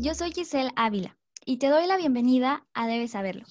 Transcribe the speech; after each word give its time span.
yo 0.00 0.14
soy 0.14 0.30
Giselle 0.30 0.70
Ávila 0.76 1.18
y 1.44 1.56
te 1.58 1.66
doy 1.66 1.88
la 1.88 1.96
bienvenida 1.96 2.64
a 2.72 2.86
Debes 2.86 3.10
Saberlo, 3.10 3.44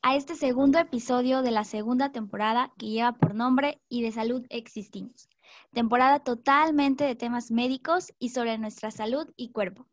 a 0.00 0.14
este 0.14 0.36
segundo 0.36 0.78
episodio 0.78 1.42
de 1.42 1.50
la 1.50 1.64
segunda 1.64 2.12
temporada 2.12 2.72
que 2.78 2.86
lleva 2.86 3.14
por 3.14 3.34
nombre 3.34 3.82
Y 3.88 4.02
de 4.02 4.12
Salud 4.12 4.46
Existimos, 4.48 5.28
temporada 5.72 6.20
totalmente 6.20 7.02
de 7.02 7.16
temas 7.16 7.50
médicos 7.50 8.12
y 8.20 8.28
sobre 8.28 8.58
nuestra 8.58 8.92
salud 8.92 9.26
y 9.36 9.50
cuerpo. 9.50 9.88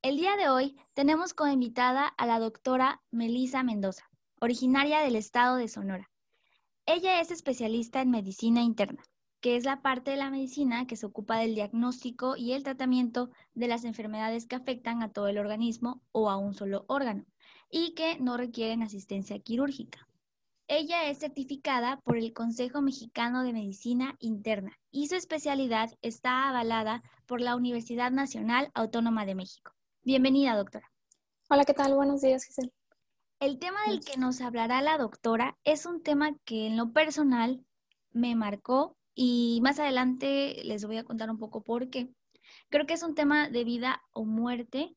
El 0.00 0.16
día 0.16 0.34
de 0.36 0.48
hoy 0.48 0.76
tenemos 0.94 1.34
como 1.34 1.52
invitada 1.52 2.06
a 2.06 2.24
la 2.24 2.38
doctora 2.38 3.02
Melisa 3.10 3.62
Mendoza, 3.62 4.08
originaria 4.40 5.00
del 5.00 5.16
estado 5.16 5.56
de 5.56 5.68
Sonora. 5.68 6.10
Ella 6.86 7.20
es 7.20 7.30
especialista 7.30 8.00
en 8.00 8.10
medicina 8.10 8.62
interna 8.62 9.02
que 9.42 9.56
es 9.56 9.64
la 9.64 9.82
parte 9.82 10.12
de 10.12 10.16
la 10.16 10.30
medicina 10.30 10.86
que 10.86 10.96
se 10.96 11.04
ocupa 11.04 11.36
del 11.36 11.56
diagnóstico 11.56 12.36
y 12.36 12.52
el 12.52 12.62
tratamiento 12.62 13.28
de 13.54 13.66
las 13.66 13.84
enfermedades 13.84 14.46
que 14.46 14.54
afectan 14.54 15.02
a 15.02 15.10
todo 15.12 15.26
el 15.26 15.36
organismo 15.36 16.00
o 16.12 16.30
a 16.30 16.36
un 16.36 16.54
solo 16.54 16.84
órgano 16.86 17.26
y 17.68 17.92
que 17.94 18.18
no 18.20 18.36
requieren 18.36 18.82
asistencia 18.82 19.40
quirúrgica. 19.40 20.08
Ella 20.68 21.10
es 21.10 21.18
certificada 21.18 22.00
por 22.04 22.18
el 22.18 22.32
Consejo 22.32 22.82
Mexicano 22.82 23.42
de 23.42 23.52
Medicina 23.52 24.14
Interna 24.20 24.78
y 24.92 25.08
su 25.08 25.16
especialidad 25.16 25.90
está 26.02 26.48
avalada 26.48 27.02
por 27.26 27.40
la 27.40 27.56
Universidad 27.56 28.12
Nacional 28.12 28.70
Autónoma 28.74 29.26
de 29.26 29.34
México. 29.34 29.72
Bienvenida, 30.04 30.56
doctora. 30.56 30.88
Hola, 31.50 31.64
¿qué 31.64 31.74
tal? 31.74 31.96
Buenos 31.96 32.20
días, 32.20 32.44
Giselle. 32.44 32.72
El 33.40 33.58
tema 33.58 33.80
del 33.88 34.04
que 34.04 34.16
nos 34.18 34.40
hablará 34.40 34.80
la 34.82 34.98
doctora 34.98 35.58
es 35.64 35.84
un 35.84 36.00
tema 36.00 36.30
que 36.44 36.68
en 36.68 36.76
lo 36.76 36.92
personal 36.92 37.66
me 38.12 38.36
marcó 38.36 38.96
y 39.14 39.60
más 39.62 39.78
adelante 39.78 40.62
les 40.64 40.84
voy 40.84 40.96
a 40.96 41.04
contar 41.04 41.30
un 41.30 41.38
poco 41.38 41.62
por 41.62 41.90
qué. 41.90 42.08
Creo 42.70 42.86
que 42.86 42.94
es 42.94 43.02
un 43.02 43.14
tema 43.14 43.48
de 43.48 43.64
vida 43.64 44.02
o 44.12 44.24
muerte 44.24 44.94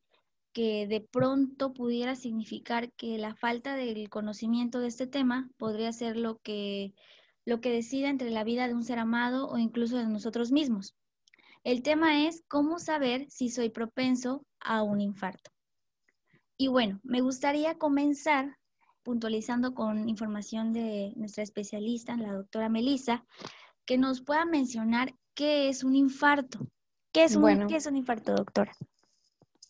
que 0.53 0.88
de 0.88 1.02
pronto 1.02 1.73
pudiera 1.73 2.16
significar 2.16 2.91
que 2.94 3.17
la 3.17 3.35
falta 3.35 3.75
del 3.75 4.09
conocimiento 4.09 4.80
de 4.80 4.88
este 4.88 5.05
tema 5.05 5.49
podría 5.57 5.91
ser 5.91 6.16
lo 6.16 6.39
que, 6.39 6.94
lo 7.44 7.59
que 7.59 7.72
decida 7.72 8.09
entre 8.09 8.31
la 8.31 8.45
vida 8.45 8.67
de 8.67 8.73
un 8.73 8.83
ser 8.85 8.99
amado 8.99 9.49
o 9.49 9.57
incluso 9.57 9.97
de 9.97 10.07
nosotros 10.07 10.52
mismos. 10.52 10.95
El 11.66 11.81
tema 11.81 12.25
es 12.25 12.44
cómo 12.47 12.79
saber 12.79 13.25
si 13.29 13.50
soy 13.50 13.69
propenso 13.69 14.45
a 14.59 14.81
un 14.83 15.02
infarto. 15.02 15.52
Y 16.57 16.67
bueno, 16.67 17.02
me 17.03 17.19
gustaría 17.19 17.77
comenzar 17.77 18.57
puntualizando 19.03 19.73
con 19.73 20.07
información 20.07 20.72
de 20.72 21.11
nuestra 21.16 21.44
especialista, 21.44 22.16
la 22.16 22.33
doctora 22.33 22.69
Melissa, 22.69 23.25
que 23.86 23.97
nos 23.97 24.22
pueda 24.22 24.45
mencionar 24.45 25.14
qué 25.33 25.69
es 25.69 25.83
un 25.83 25.95
infarto. 25.95 26.67
¿Qué 27.11 27.23
es 27.23 27.36
un, 27.36 27.67
¿qué 27.67 27.78
es 27.78 27.86
un 27.86 27.95
infarto, 27.95 28.33
doctora? 28.33 28.73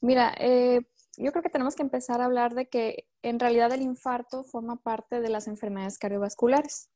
Mira, 0.02 0.34
eh, 0.40 0.82
yo 1.18 1.32
creo 1.32 1.44
que 1.44 1.50
tenemos 1.50 1.76
que 1.76 1.84
empezar 1.84 2.22
a 2.22 2.26
hablar 2.26 2.56
de 2.56 2.68
que 2.68 3.08
en 3.22 3.40
realidad 3.40 3.72
el 3.72 3.82
infarto 3.82 4.44
forma 4.44 4.78
parte 4.78 5.22
de 5.22 5.30
las 5.30 5.48
enfermedades 5.48 5.98
cardiovasculares. 5.98 6.90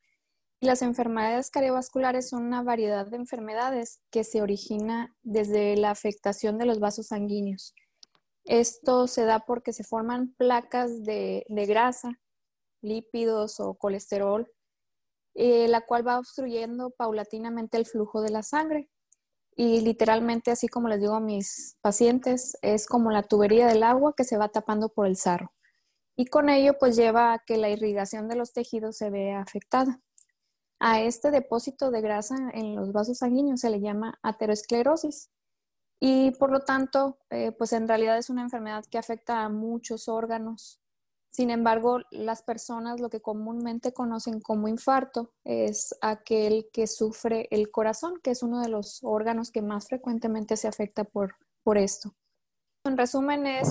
Y 0.62 0.66
las 0.66 0.82
enfermedades 0.82 1.52
cardiovasculares 1.52 2.30
son 2.30 2.44
una 2.44 2.64
variedad 2.64 3.08
de 3.08 3.16
enfermedades 3.16 4.02
que 4.12 4.24
se 4.24 4.42
origina 4.42 5.16
desde 5.22 5.78
la 5.78 5.92
afectación 5.92 6.58
de 6.58 6.66
los 6.66 6.80
vasos 6.80 7.08
sanguíneos. 7.08 7.74
Esto 8.44 9.08
se 9.08 9.24
da 9.26 9.40
porque 9.40 9.72
se 9.72 9.84
forman 9.84 10.34
placas 10.38 11.04
de, 11.04 11.46
de 11.48 11.66
grasa, 11.66 12.20
lípidos 12.82 13.60
o 13.60 13.76
colesterol 13.76 14.52
eh, 15.42 15.70
la 15.70 15.86
cual 15.86 16.06
va 16.06 16.20
obstruyendo 16.20 16.90
paulatinamente 16.90 17.78
el 17.78 17.86
flujo 17.86 18.22
de 18.22 18.30
la 18.30 18.44
sangre. 18.44 18.90
Y 19.56 19.80
literalmente, 19.80 20.52
así 20.52 20.68
como 20.68 20.90
les 20.90 21.00
digo 21.00 21.16
a 21.16 21.22
mis 21.22 21.78
pacientes, 21.80 22.58
es 22.62 22.86
como 22.88 23.10
la 23.10 23.24
tubería 23.24 23.66
del 23.68 23.84
agua 23.84 24.14
que 24.18 24.26
se 24.26 24.38
va 24.38 24.50
tapando 24.50 24.90
por 24.90 25.08
el 25.08 25.16
sarro. 25.16 25.54
Y 26.18 26.26
con 26.26 26.50
ello, 26.50 26.78
pues 26.78 26.98
lleva 26.98 27.32
a 27.32 27.40
que 27.40 27.56
la 27.56 27.70
irrigación 27.70 28.28
de 28.28 28.36
los 28.36 28.52
tejidos 28.52 28.98
se 28.98 29.10
vea 29.10 29.40
afectada. 29.40 30.02
A 30.78 31.00
este 31.00 31.32
depósito 31.32 31.90
de 31.90 32.02
grasa 32.02 32.36
en 32.54 32.76
los 32.76 32.92
vasos 32.92 33.20
sanguíneos 33.20 33.62
se 33.62 33.70
le 33.70 33.80
llama 33.80 34.20
aterosclerosis. 34.22 35.30
Y 36.02 36.32
por 36.32 36.52
lo 36.52 36.66
tanto, 36.66 37.18
eh, 37.30 37.54
pues 37.54 37.72
en 37.72 37.88
realidad 37.88 38.18
es 38.18 38.30
una 38.30 38.42
enfermedad 38.42 38.84
que 38.92 38.98
afecta 38.98 39.44
a 39.46 39.50
muchos 39.50 40.10
órganos, 40.10 40.82
sin 41.32 41.52
embargo, 41.52 42.00
las 42.12 42.42
personas 42.42 43.00
lo 43.00 43.10
que 43.10 43.22
comúnmente 43.22 43.94
conocen 43.94 44.42
como 44.42 44.68
infarto 44.68 45.32
es 45.44 45.96
aquel 46.02 46.70
que 46.74 46.88
sufre 46.88 47.48
el 47.52 47.72
corazón, 47.72 48.20
que 48.22 48.32
es 48.32 48.44
uno 48.44 48.62
de 48.62 48.70
los 48.70 49.00
órganos 49.04 49.52
que 49.52 49.62
más 49.62 49.88
frecuentemente 49.88 50.58
se 50.58 50.68
afecta 50.68 51.04
por, 51.04 51.36
por 51.64 51.78
esto. 51.78 52.16
En 52.86 52.98
resumen, 52.98 53.46
es 53.46 53.70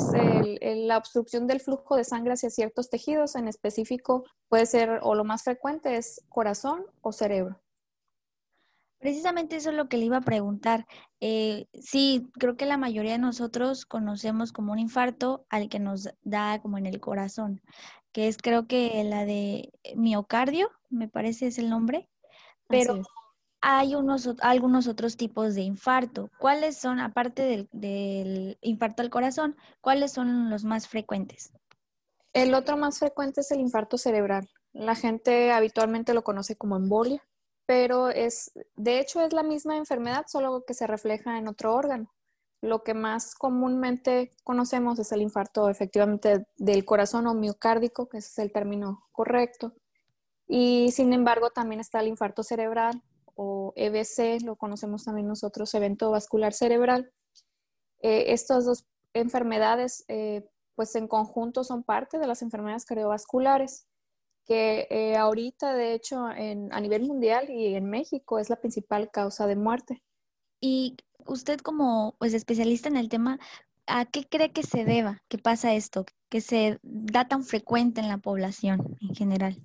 la 0.87 0.99
obstrucción 0.99 1.47
del 1.47 1.61
flujo 1.61 1.97
de 1.97 2.05
sangre 2.05 2.35
hacia 2.35 2.51
ciertos 2.51 2.91
tejidos, 2.91 3.37
en 3.37 3.49
específico 3.49 4.25
puede 4.49 4.67
ser, 4.67 5.01
o 5.03 5.15
lo 5.15 5.25
más 5.25 5.43
frecuente 5.43 5.97
es 5.97 6.23
corazón 6.29 6.85
o 7.01 7.13
cerebro. 7.13 7.61
Precisamente 8.99 9.57
eso 9.57 9.71
es 9.71 9.77
lo 9.77 9.89
que 9.89 9.97
le 9.97 10.07
iba 10.07 10.17
a 10.17 10.23
preguntar. 10.23 10.87
Eh, 11.21 11.67
sí, 11.73 12.29
creo 12.39 12.57
que 12.57 12.67
la 12.67 12.77
mayoría 12.77 13.13
de 13.13 13.19
nosotros 13.19 13.87
conocemos 13.87 14.53
como 14.53 14.73
un 14.73 14.81
infarto 14.81 15.47
al 15.51 15.69
que 15.69 15.79
nos 15.79 16.09
da 16.23 16.61
como 16.61 16.79
en 16.79 16.87
el 16.87 16.99
corazón, 16.99 17.63
que 18.13 18.27
es 18.27 18.39
creo 18.39 18.67
que 18.67 19.05
la 19.05 19.25
de 19.25 19.73
miocardio, 19.95 20.71
me 20.91 21.09
parece 21.09 21.47
es 21.47 21.59
el 21.59 21.71
nombre, 21.71 22.09
pero 22.67 23.03
hay 23.61 23.95
unos, 23.95 24.29
algunos 24.41 24.89
otros 24.89 25.17
tipos 25.17 25.55
de 25.55 25.63
infarto. 25.63 26.29
¿Cuáles 26.39 26.77
son, 26.77 26.99
aparte 26.99 27.43
del, 27.43 27.69
del 27.73 28.59
infarto 28.63 29.03
al 29.03 29.11
corazón, 29.11 29.57
cuáles 29.81 30.13
son 30.13 30.51
los 30.51 30.65
más 30.65 30.89
frecuentes? 30.89 31.53
El 32.33 32.53
otro 32.53 32.77
más 32.77 32.99
frecuente 32.99 33.43
es 33.43 33.51
el 33.53 33.61
infarto 33.61 33.97
cerebral. 33.97 34.49
La 34.73 34.97
gente 34.97 35.53
habitualmente 35.53 36.15
lo 36.15 36.25
conoce 36.25 36.57
como 36.57 36.77
embolia 36.77 37.23
pero 37.69 38.09
es, 38.09 38.51
de 38.77 38.99
hecho 38.99 39.21
es 39.21 39.35
la 39.35 39.43
misma 39.43 39.77
enfermedad, 39.77 40.25
solo 40.27 40.65
que 40.65 40.73
se 40.73 40.87
refleja 40.87 41.37
en 41.37 41.49
otro 41.49 41.75
órgano. 41.75 42.11
Lo 42.63 42.83
que 42.83 42.95
más 42.95 43.35
comúnmente 43.35 44.31
conocemos 44.43 44.99
es 44.99 45.13
el 45.13 45.21
infarto 45.21 45.69
efectivamente 45.69 46.47
del 46.57 46.87
corazón 46.87 47.27
o 47.27 47.35
miocárdico, 47.35 48.09
que 48.09 48.19
es 48.19 48.39
el 48.39 48.53
término 48.53 49.07
correcto. 49.13 49.75
Y 50.47 50.93
sin 50.93 51.13
embargo 51.13 51.51
también 51.51 51.81
está 51.81 52.01
el 52.01 52.09
infarto 52.09 52.43
cerebral 52.43 53.03
o 53.35 53.75
EBC, 53.77 54.43
lo 54.47 54.57
conocemos 54.57 55.05
también 55.05 55.29
nosotros, 55.29 55.75
evento 55.75 56.11
vascular 56.11 56.55
cerebral. 56.55 57.13
Eh, 58.01 58.33
estas 58.33 58.65
dos 58.65 58.87
enfermedades, 59.13 60.07
eh, 60.09 60.49
pues 60.75 60.95
en 60.97 61.07
conjunto 61.07 61.65
son 61.65 61.83
parte 61.83 62.17
de 62.17 62.29
las 62.29 62.41
enfermedades 62.41 62.87
cardiovasculares 62.87 63.87
que 64.49 64.89
eh, 64.89 65.15
ahorita, 65.15 65.75
de 65.75 65.93
hecho, 65.93 66.25
a 66.25 66.81
nivel 66.81 67.03
mundial 67.03 67.51
y 67.51 67.75
en 67.75 67.85
México 67.91 68.39
es 68.39 68.49
la 68.49 68.57
principal 68.57 69.11
causa 69.11 69.47
de 69.47 69.57
muerte. 69.57 70.03
Y 70.59 70.97
usted 71.27 71.61
como 71.61 72.17
pues, 72.19 72.33
especialista 72.33 72.89
en 72.89 72.97
el 72.97 73.11
tema, 73.11 73.39
¿a 73.87 74.07
qué 74.07 74.27
cree 74.27 74.51
que 74.51 74.63
se 74.63 74.87
deba 74.87 75.23
que 75.29 75.37
pasa 75.37 75.75
esto, 75.75 76.07
que 76.31 76.41
se 76.41 76.79
da 76.83 77.29
tan 77.29 77.45
frecuente 77.45 78.01
en 78.01 78.09
la 78.09 78.17
población 78.17 78.97
en 79.03 79.15
general? 79.15 79.63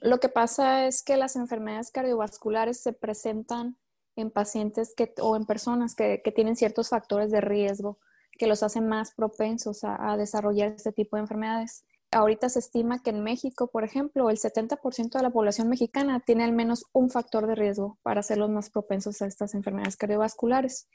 Lo 0.00 0.18
que 0.18 0.30
pasa 0.30 0.86
es 0.86 1.02
que 1.02 1.18
las 1.18 1.36
enfermedades 1.36 1.90
cardiovasculares 1.90 2.80
se 2.80 2.94
presentan 2.94 3.76
en 4.16 4.30
pacientes 4.30 4.94
que, 4.96 5.12
o 5.20 5.36
en 5.36 5.44
personas 5.44 5.94
que, 5.94 6.18
tienen 6.34 6.56
ciertos 6.56 6.88
factores 6.88 7.30
de 7.30 7.42
riesgo 7.42 7.98
que 8.32 8.46
los 8.46 8.62
hacen 8.62 8.88
más 8.88 9.12
propensos 9.14 9.84
a 9.84 10.16
desarrollar 10.16 10.72
este 10.72 10.90
tipo 10.90 11.16
de 11.16 11.22
enfermedades. 11.22 11.84
Ahorita 12.12 12.50
se 12.50 12.58
estima 12.58 13.02
que 13.02 13.08
en 13.08 13.22
México, 13.22 13.68
por 13.68 13.84
ejemplo, 13.84 14.28
el 14.28 14.36
70% 14.36 15.12
de 15.12 15.22
la 15.22 15.30
población 15.30 15.70
mexicana 15.70 16.20
tiene 16.20 16.44
al 16.44 16.52
menos 16.52 16.84
un 16.92 17.08
factor 17.08 17.46
de 17.46 17.54
riesgo 17.54 17.98
para 18.02 18.22
ser 18.22 18.36
los 18.36 18.50
más 18.50 18.68
propensos 18.68 19.22
a 19.22 19.26
estas 19.26 19.54
enfermedades 19.54 19.96
cardiovasculares. 19.96 20.88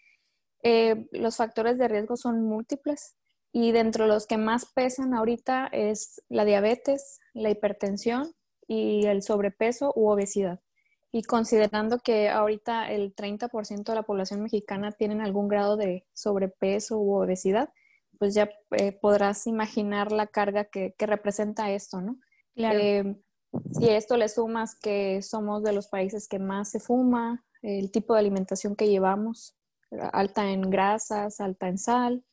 Eh, 0.61 1.07
los 1.11 1.37
factores 1.37 1.79
de 1.79 1.87
riesgo 1.87 2.17
son 2.17 2.43
múltiples 2.43 3.15
y 3.51 3.71
dentro 3.71 4.03
de 4.03 4.13
los 4.13 4.27
que 4.27 4.37
más 4.37 4.67
pesan 4.67 5.15
ahorita 5.15 5.67
es 5.71 6.21
la 6.29 6.45
diabetes, 6.45 7.19
la 7.33 7.49
hipertensión 7.49 8.33
y 8.67 9.07
el 9.07 9.23
sobrepeso 9.23 9.91
u 9.95 10.09
obesidad. 10.09 10.59
Y 11.11 11.23
considerando 11.23 11.97
que 11.97 12.29
ahorita 12.29 12.91
el 12.91 13.15
30% 13.15 13.83
de 13.85 13.95
la 13.95 14.03
población 14.03 14.43
mexicana 14.43 14.91
tienen 14.91 15.21
algún 15.21 15.47
grado 15.47 15.77
de 15.77 16.05
sobrepeso 16.13 16.99
u 16.99 17.15
obesidad, 17.15 17.69
pues 18.19 18.33
ya 18.33 18.49
eh, 18.71 18.91
podrás 18.91 19.47
imaginar 19.47 20.11
la 20.11 20.27
carga 20.27 20.65
que, 20.65 20.93
representa 20.99 21.71
esto, 21.71 22.01
¿no? 22.01 22.17
Claro. 22.55 22.79
Eh, 22.79 23.15
si 23.71 23.89
a 23.89 23.97
esto 23.97 24.17
le 24.17 24.29
sumas 24.29 24.75
que 24.75 25.21
somos 25.21 25.63
de 25.63 25.73
los 25.73 25.87
países 25.87 26.27
que 26.27 26.39
más 26.39 26.69
se 26.71 26.79
fuma, 26.79 27.45
el 27.61 27.91
tipo 27.91 28.13
de 28.13 28.19
alimentación 28.19 28.75
que 28.75 28.89
llevamos, 28.89 29.55
alta 30.13 30.51
en 30.51 30.61
grasas, 30.69 31.39
alta 31.39 31.67
en 31.67 31.77
sal 31.77 32.23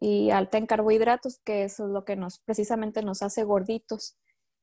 y 0.00 0.30
alta 0.30 0.58
en 0.58 0.66
carbohidratos, 0.66 1.40
que 1.44 1.64
eso 1.64 1.86
es 1.86 1.90
lo 1.90 2.04
que 2.04 2.16
nos 2.16 2.40
precisamente 2.40 3.02
nos 3.02 3.22
hace 3.22 3.44
gorditos, 3.44 4.16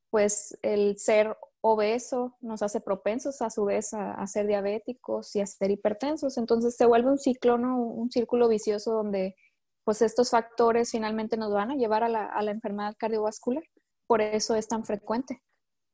pues 0.10 0.58
el 0.62 0.98
ser 0.98 1.38
obeso 1.62 2.38
nos 2.42 2.62
hace 2.62 2.80
propensos 2.80 3.42
a 3.42 3.50
su 3.50 3.66
vez 3.66 3.94
a, 3.94 4.14
a 4.14 4.28
ser 4.28 4.48
diabéticos 4.48 5.36
y 5.36 5.42
a 5.42 5.48
ser 5.48 5.72
hipertensos. 5.72 6.38
Entonces 6.38 6.76
se 6.76 6.86
vuelve 6.86 7.10
un 7.10 7.18
ciclo, 7.18 7.58
¿no? 7.58 7.80
un 7.82 8.12
círculo 8.12 8.48
vicioso 8.48 8.94
donde 8.94 9.36
pues 9.86 10.02
estos 10.02 10.32
factores 10.32 10.92
finalmente 10.92 11.38
nos 11.38 11.54
van 11.54 11.72
a 11.72 11.76
llevar 11.76 12.04
a 12.04 12.10
la, 12.10 12.26
a 12.26 12.42
la 12.42 12.52
enfermedad 12.52 12.96
cardiovascular. 12.98 13.64
Por 14.08 14.22
eso 14.22 14.56
es 14.56 14.68
tan 14.68 14.84
frecuente. 14.84 15.42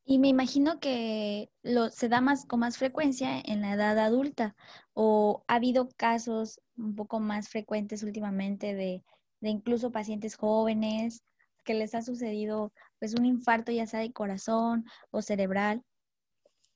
Y 0.04 0.18
me 0.18 0.30
imagino 0.30 0.80
que 0.80 1.52
lo, 1.62 1.90
se 1.90 2.10
da 2.10 2.22
más 2.22 2.46
con 2.46 2.62
más 2.62 2.78
frecuencia 2.78 3.40
en 3.40 3.62
la 3.62 3.74
edad 3.74 4.00
adulta 4.00 4.56
o 4.94 5.44
ha 5.48 5.56
habido 5.56 5.90
casos 5.96 6.60
un 6.76 6.96
poco 6.96 7.20
más 7.20 7.50
frecuentes 7.50 8.02
últimamente 8.02 8.74
de, 8.74 9.04
de 9.42 9.50
incluso 9.50 9.92
pacientes 9.92 10.36
jóvenes 10.36 11.22
que 11.64 11.76
les 11.76 11.94
ha 11.94 12.02
sucedido 12.02 12.74
pues 13.00 13.14
un 13.14 13.26
infarto 13.26 13.72
ya 13.72 13.86
sea 13.86 14.00
de 14.00 14.12
corazón 14.12 14.86
o 15.12 15.22
cerebral. 15.22 15.84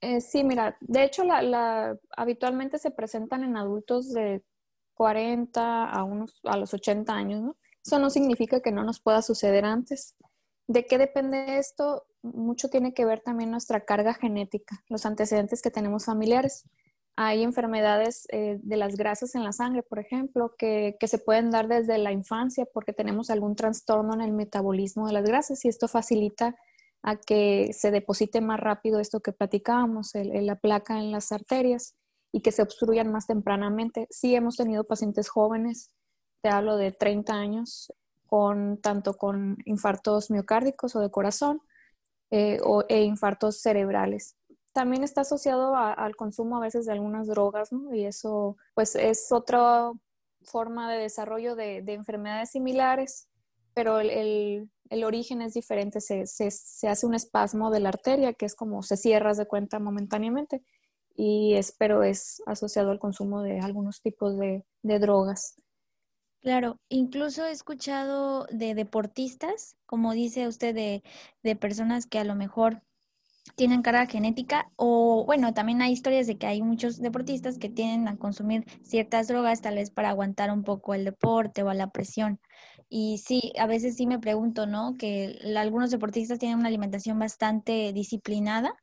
Eh, 0.02 0.22
sí, 0.22 0.44
mira, 0.44 0.78
de 0.82 1.04
hecho 1.04 1.24
la, 1.24 1.42
la, 1.42 1.98
habitualmente 2.16 2.78
se 2.78 2.92
presentan 2.92 3.44
en 3.44 3.58
adultos 3.58 4.14
de 4.14 4.44
40 4.96 5.86
a, 5.90 6.04
unos, 6.04 6.40
a 6.44 6.58
los 6.58 6.74
80 6.74 7.14
años, 7.14 7.42
¿no? 7.42 7.56
Eso 7.86 8.00
no 8.00 8.10
significa 8.10 8.62
que 8.62 8.72
no 8.72 8.84
nos 8.84 9.00
pueda 9.00 9.22
suceder 9.22 9.64
antes. 9.64 10.16
¿De 10.68 10.88
qué 10.88 10.98
depende 10.98 11.60
esto? 11.60 12.08
Mucho 12.24 12.70
tiene 12.70 12.94
que 12.94 13.06
ver 13.06 13.22
también 13.22 13.52
nuestra 13.52 13.86
carga 13.86 14.16
genética, 14.16 14.84
los 14.90 15.06
antecedentes 15.06 15.62
que 15.62 15.70
tenemos 15.70 16.06
familiares. 16.06 16.64
Hay 17.16 17.44
enfermedades 17.44 18.28
eh, 18.32 18.58
de 18.62 18.78
las 18.78 18.98
grasas 18.98 19.36
en 19.36 19.44
la 19.44 19.52
sangre, 19.52 19.84
por 19.84 20.00
ejemplo, 20.00 20.56
que, 20.58 20.98
que, 21.00 21.08
se 21.08 21.20
pueden 21.20 21.52
dar 21.52 21.68
desde 21.68 21.98
la 22.00 22.12
infancia 22.12 22.66
porque 22.74 22.92
tenemos 22.92 23.30
algún 23.30 23.56
trastorno 23.56 24.16
en 24.16 24.22
el 24.22 24.34
metabolismo 24.34 25.06
de 25.06 25.14
las 25.14 25.24
grasas 25.24 25.64
y 25.64 25.68
esto 25.68 25.88
facilita 25.88 26.56
a 27.04 27.18
que 27.18 27.72
se 27.72 27.92
deposite 27.92 28.42
más 28.42 28.60
rápido 28.60 29.00
esto 29.00 29.20
que 29.20 29.32
platicábamos, 29.32 30.16
el, 30.16 30.46
la 30.46 30.56
placa 30.56 30.98
en 30.98 31.12
las 31.12 31.32
arterias 31.32 31.94
y 32.36 32.42
que 32.42 32.52
se 32.52 32.62
obstruyan 32.62 33.14
más 33.14 33.28
tempranamente. 33.28 34.08
Sí 34.10 34.36
hemos 34.36 34.58
tenido 34.58 34.84
pacientes 34.84 35.30
jóvenes, 35.30 35.94
te 36.42 36.50
hablo 36.50 36.76
de 36.76 36.92
30 36.92 37.34
años, 37.34 37.94
con 38.26 38.78
tanto 38.82 39.14
con 39.14 39.56
infartos 39.64 40.30
miocárdicos 40.30 40.98
o 40.98 41.00
de 41.00 41.10
corazón 41.10 41.62
eh, 42.32 42.60
o, 42.62 42.84
e 42.90 43.04
infartos 43.04 43.62
cerebrales. 43.62 44.36
También 44.74 45.02
está 45.02 45.22
asociado 45.22 45.78
al 45.78 46.18
consumo 46.18 46.58
a 46.58 46.60
veces 46.60 46.86
de 46.86 46.92
algunas 46.92 47.28
drogas. 47.28 47.70
Y 47.94 48.04
eso 48.04 48.58
pues 48.74 48.96
es 48.96 49.32
otra 49.32 49.94
forma 50.42 50.92
de 50.92 51.04
desarrollo 51.04 51.56
de, 51.56 51.84
de 51.84 51.94
enfermedades 51.94 52.52
similares, 52.52 53.30
pero 53.74 54.02
el, 54.02 54.70
el, 54.90 55.04
origen 55.06 55.42
es 55.42 55.54
diferente. 55.54 56.02
Se, 56.02 56.28
se, 56.28 56.52
se, 56.52 56.90
hace 56.90 57.06
un 57.06 57.14
espasmo 57.14 57.72
de 57.72 57.80
la 57.80 57.90
arteria, 57.90 58.34
que 58.34 58.46
es 58.46 58.56
como 58.56 58.84
se 58.84 58.98
cierra 58.98 59.34
de 59.34 59.48
cuenta 59.48 59.80
momentáneamente, 59.80 60.62
y 61.16 61.56
espero 61.56 62.04
es 62.04 62.42
asociado 62.46 62.92
al 62.92 63.00
consumo 63.00 63.42
de 63.42 63.60
algunos 63.60 64.02
tipos 64.02 64.38
de, 64.38 64.66
de 64.84 65.00
drogas. 65.00 65.56
Claro, 66.42 66.80
incluso 66.90 67.46
he 67.46 67.52
escuchado 67.52 68.46
de 68.52 68.76
deportistas, 68.76 69.76
como 69.88 70.14
dice 70.14 70.48
usted, 70.48 70.76
de, 70.76 71.04
de 71.42 71.56
personas 71.56 72.06
que 72.06 72.20
a 72.20 72.24
lo 72.24 72.36
mejor 72.36 72.84
tienen 73.56 73.82
carga 73.82 74.08
genética 74.08 74.72
o 74.76 75.26
bueno, 75.26 75.54
también 75.54 75.82
hay 75.82 75.94
historias 75.94 76.28
de 76.28 76.38
que 76.38 76.48
hay 76.48 76.62
muchos 76.62 77.00
deportistas 77.00 77.58
que 77.60 77.70
tienen 77.70 78.08
a 78.08 78.18
consumir 78.18 78.66
ciertas 78.84 79.28
drogas 79.28 79.62
tal 79.62 79.76
vez 79.76 79.92
para 79.92 80.10
aguantar 80.10 80.52
un 80.52 80.64
poco 80.64 80.94
el 80.94 81.06
deporte 81.06 81.64
o 81.64 81.74
la 81.74 81.92
presión. 81.92 82.40
Y 82.90 83.20
sí, 83.20 83.54
a 83.60 83.68
veces 83.68 83.96
sí 83.98 84.08
me 84.08 84.20
pregunto, 84.20 84.68
¿no? 84.68 84.96
Que 84.98 85.40
algunos 85.58 85.92
deportistas 85.92 86.40
tienen 86.40 86.60
una 86.60 86.68
alimentación 86.70 87.20
bastante 87.20 87.94
disciplinada, 87.94 88.76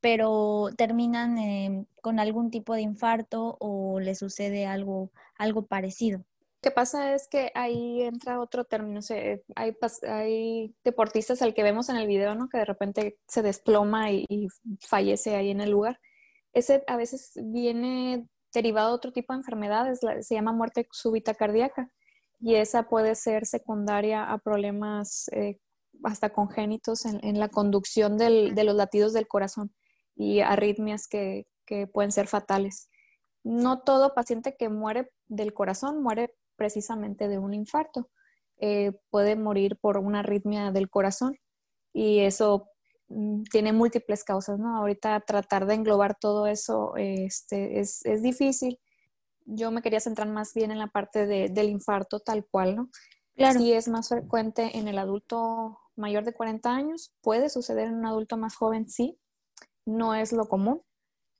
pero 0.00 0.70
terminan 0.76 1.38
eh, 1.38 1.86
con 2.02 2.20
algún 2.20 2.50
tipo 2.50 2.74
de 2.74 2.82
infarto 2.82 3.56
o 3.60 4.00
les 4.00 4.18
sucede 4.18 4.66
algo, 4.66 5.10
algo 5.36 5.66
parecido. 5.66 6.18
Lo 6.18 6.70
que 6.70 6.70
pasa 6.72 7.14
es 7.14 7.28
que 7.28 7.52
ahí 7.54 8.02
entra 8.02 8.40
otro 8.40 8.64
término. 8.64 9.00
hay, 9.54 9.76
hay, 10.08 10.74
deportistas 10.84 11.40
al 11.42 11.54
que 11.54 11.62
vemos 11.62 11.88
en 11.88 11.96
el 11.96 12.08
video, 12.08 12.34
¿no? 12.34 12.48
Que 12.48 12.58
de 12.58 12.64
repente 12.64 13.18
se 13.28 13.42
desploma 13.42 14.10
y, 14.10 14.24
y, 14.28 14.48
fallece 14.80 15.36
ahí 15.36 15.50
en 15.50 15.60
el 15.60 15.70
lugar. 15.70 16.00
Ese 16.52 16.82
a 16.88 16.96
veces 16.96 17.32
viene 17.36 18.26
derivado 18.52 18.88
de 18.88 18.94
otro 18.94 19.12
tipo 19.12 19.32
de 19.32 19.38
enfermedades, 19.38 20.00
se 20.20 20.34
llama 20.34 20.52
muerte 20.52 20.88
súbita 20.90 21.34
cardíaca. 21.34 21.90
Y 22.40 22.56
esa 22.56 22.88
puede 22.88 23.14
ser 23.14 23.46
secundaria 23.46 24.24
a 24.24 24.38
problemas 24.38 25.28
eh, 25.32 25.58
hasta 26.04 26.30
congénitos 26.30 27.04
en, 27.04 27.20
en 27.24 27.38
la 27.38 27.48
conducción 27.48 28.16
del, 28.16 28.54
de 28.54 28.64
los 28.64 28.74
latidos 28.74 29.12
del 29.12 29.28
corazón 29.28 29.72
y 30.18 30.40
arritmias 30.40 31.06
que, 31.06 31.46
que 31.64 31.86
pueden 31.86 32.12
ser 32.12 32.26
fatales. 32.26 32.90
No 33.44 33.80
todo 33.80 34.14
paciente 34.14 34.56
que 34.58 34.68
muere 34.68 35.10
del 35.28 35.54
corazón 35.54 36.02
muere 36.02 36.34
precisamente 36.56 37.28
de 37.28 37.38
un 37.38 37.54
infarto. 37.54 38.10
Eh, 38.60 38.92
puede 39.10 39.36
morir 39.36 39.78
por 39.80 39.96
una 39.98 40.18
arritmia 40.18 40.72
del 40.72 40.90
corazón 40.90 41.38
y 41.92 42.18
eso 42.18 42.68
mm, 43.06 43.44
tiene 43.44 43.72
múltiples 43.72 44.24
causas, 44.24 44.58
¿no? 44.58 44.76
Ahorita 44.76 45.20
tratar 45.20 45.66
de 45.66 45.74
englobar 45.74 46.16
todo 46.20 46.48
eso 46.48 46.94
este, 46.96 47.78
es, 47.78 48.04
es, 48.04 48.20
difícil. 48.20 48.80
Yo 49.44 49.70
me 49.70 49.80
quería 49.80 50.00
centrar 50.00 50.28
más 50.28 50.52
bien 50.54 50.72
en 50.72 50.80
la 50.80 50.88
parte 50.88 51.26
de, 51.26 51.48
del 51.48 51.68
infarto 51.68 52.18
tal 52.18 52.44
cual, 52.50 52.74
¿no? 52.74 52.90
Claro. 53.36 53.60
Sí 53.60 53.72
es 53.72 53.86
más 53.86 54.08
frecuente 54.08 54.76
en 54.76 54.88
el 54.88 54.98
adulto 54.98 55.78
mayor 55.94 56.24
de 56.24 56.32
40 56.32 56.74
años, 56.74 57.14
puede 57.20 57.48
suceder 57.48 57.86
en 57.86 57.94
un 57.94 58.06
adulto 58.06 58.36
más 58.36 58.56
joven, 58.56 58.88
sí, 58.88 59.16
no 59.88 60.14
es 60.14 60.32
lo 60.32 60.48
común. 60.48 60.82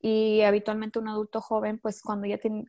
Y 0.00 0.42
habitualmente 0.42 0.98
un 0.98 1.08
adulto 1.08 1.40
joven, 1.40 1.78
pues 1.80 2.02
cuando 2.02 2.26
ya 2.26 2.38
tiene, 2.38 2.64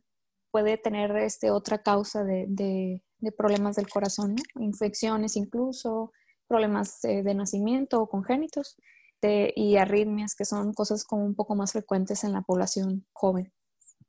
puede 0.50 0.78
tener 0.78 1.16
este, 1.16 1.50
otra 1.50 1.82
causa 1.82 2.24
de, 2.24 2.46
de, 2.48 3.02
problemas 3.36 3.76
del 3.76 3.88
corazón, 3.88 4.36
infecciones 4.56 5.36
incluso, 5.36 6.12
problemas 6.48 7.04
eh, 7.04 7.22
de 7.22 7.34
nacimiento 7.34 8.00
o 8.00 8.08
congénitos 8.08 8.76
y 9.22 9.76
arritmias, 9.76 10.34
que 10.34 10.46
son 10.46 10.72
cosas 10.72 11.04
como 11.04 11.24
un 11.26 11.34
poco 11.34 11.54
más 11.54 11.72
frecuentes 11.72 12.24
en 12.24 12.32
la 12.32 12.40
población 12.40 13.06
joven. 13.12 13.52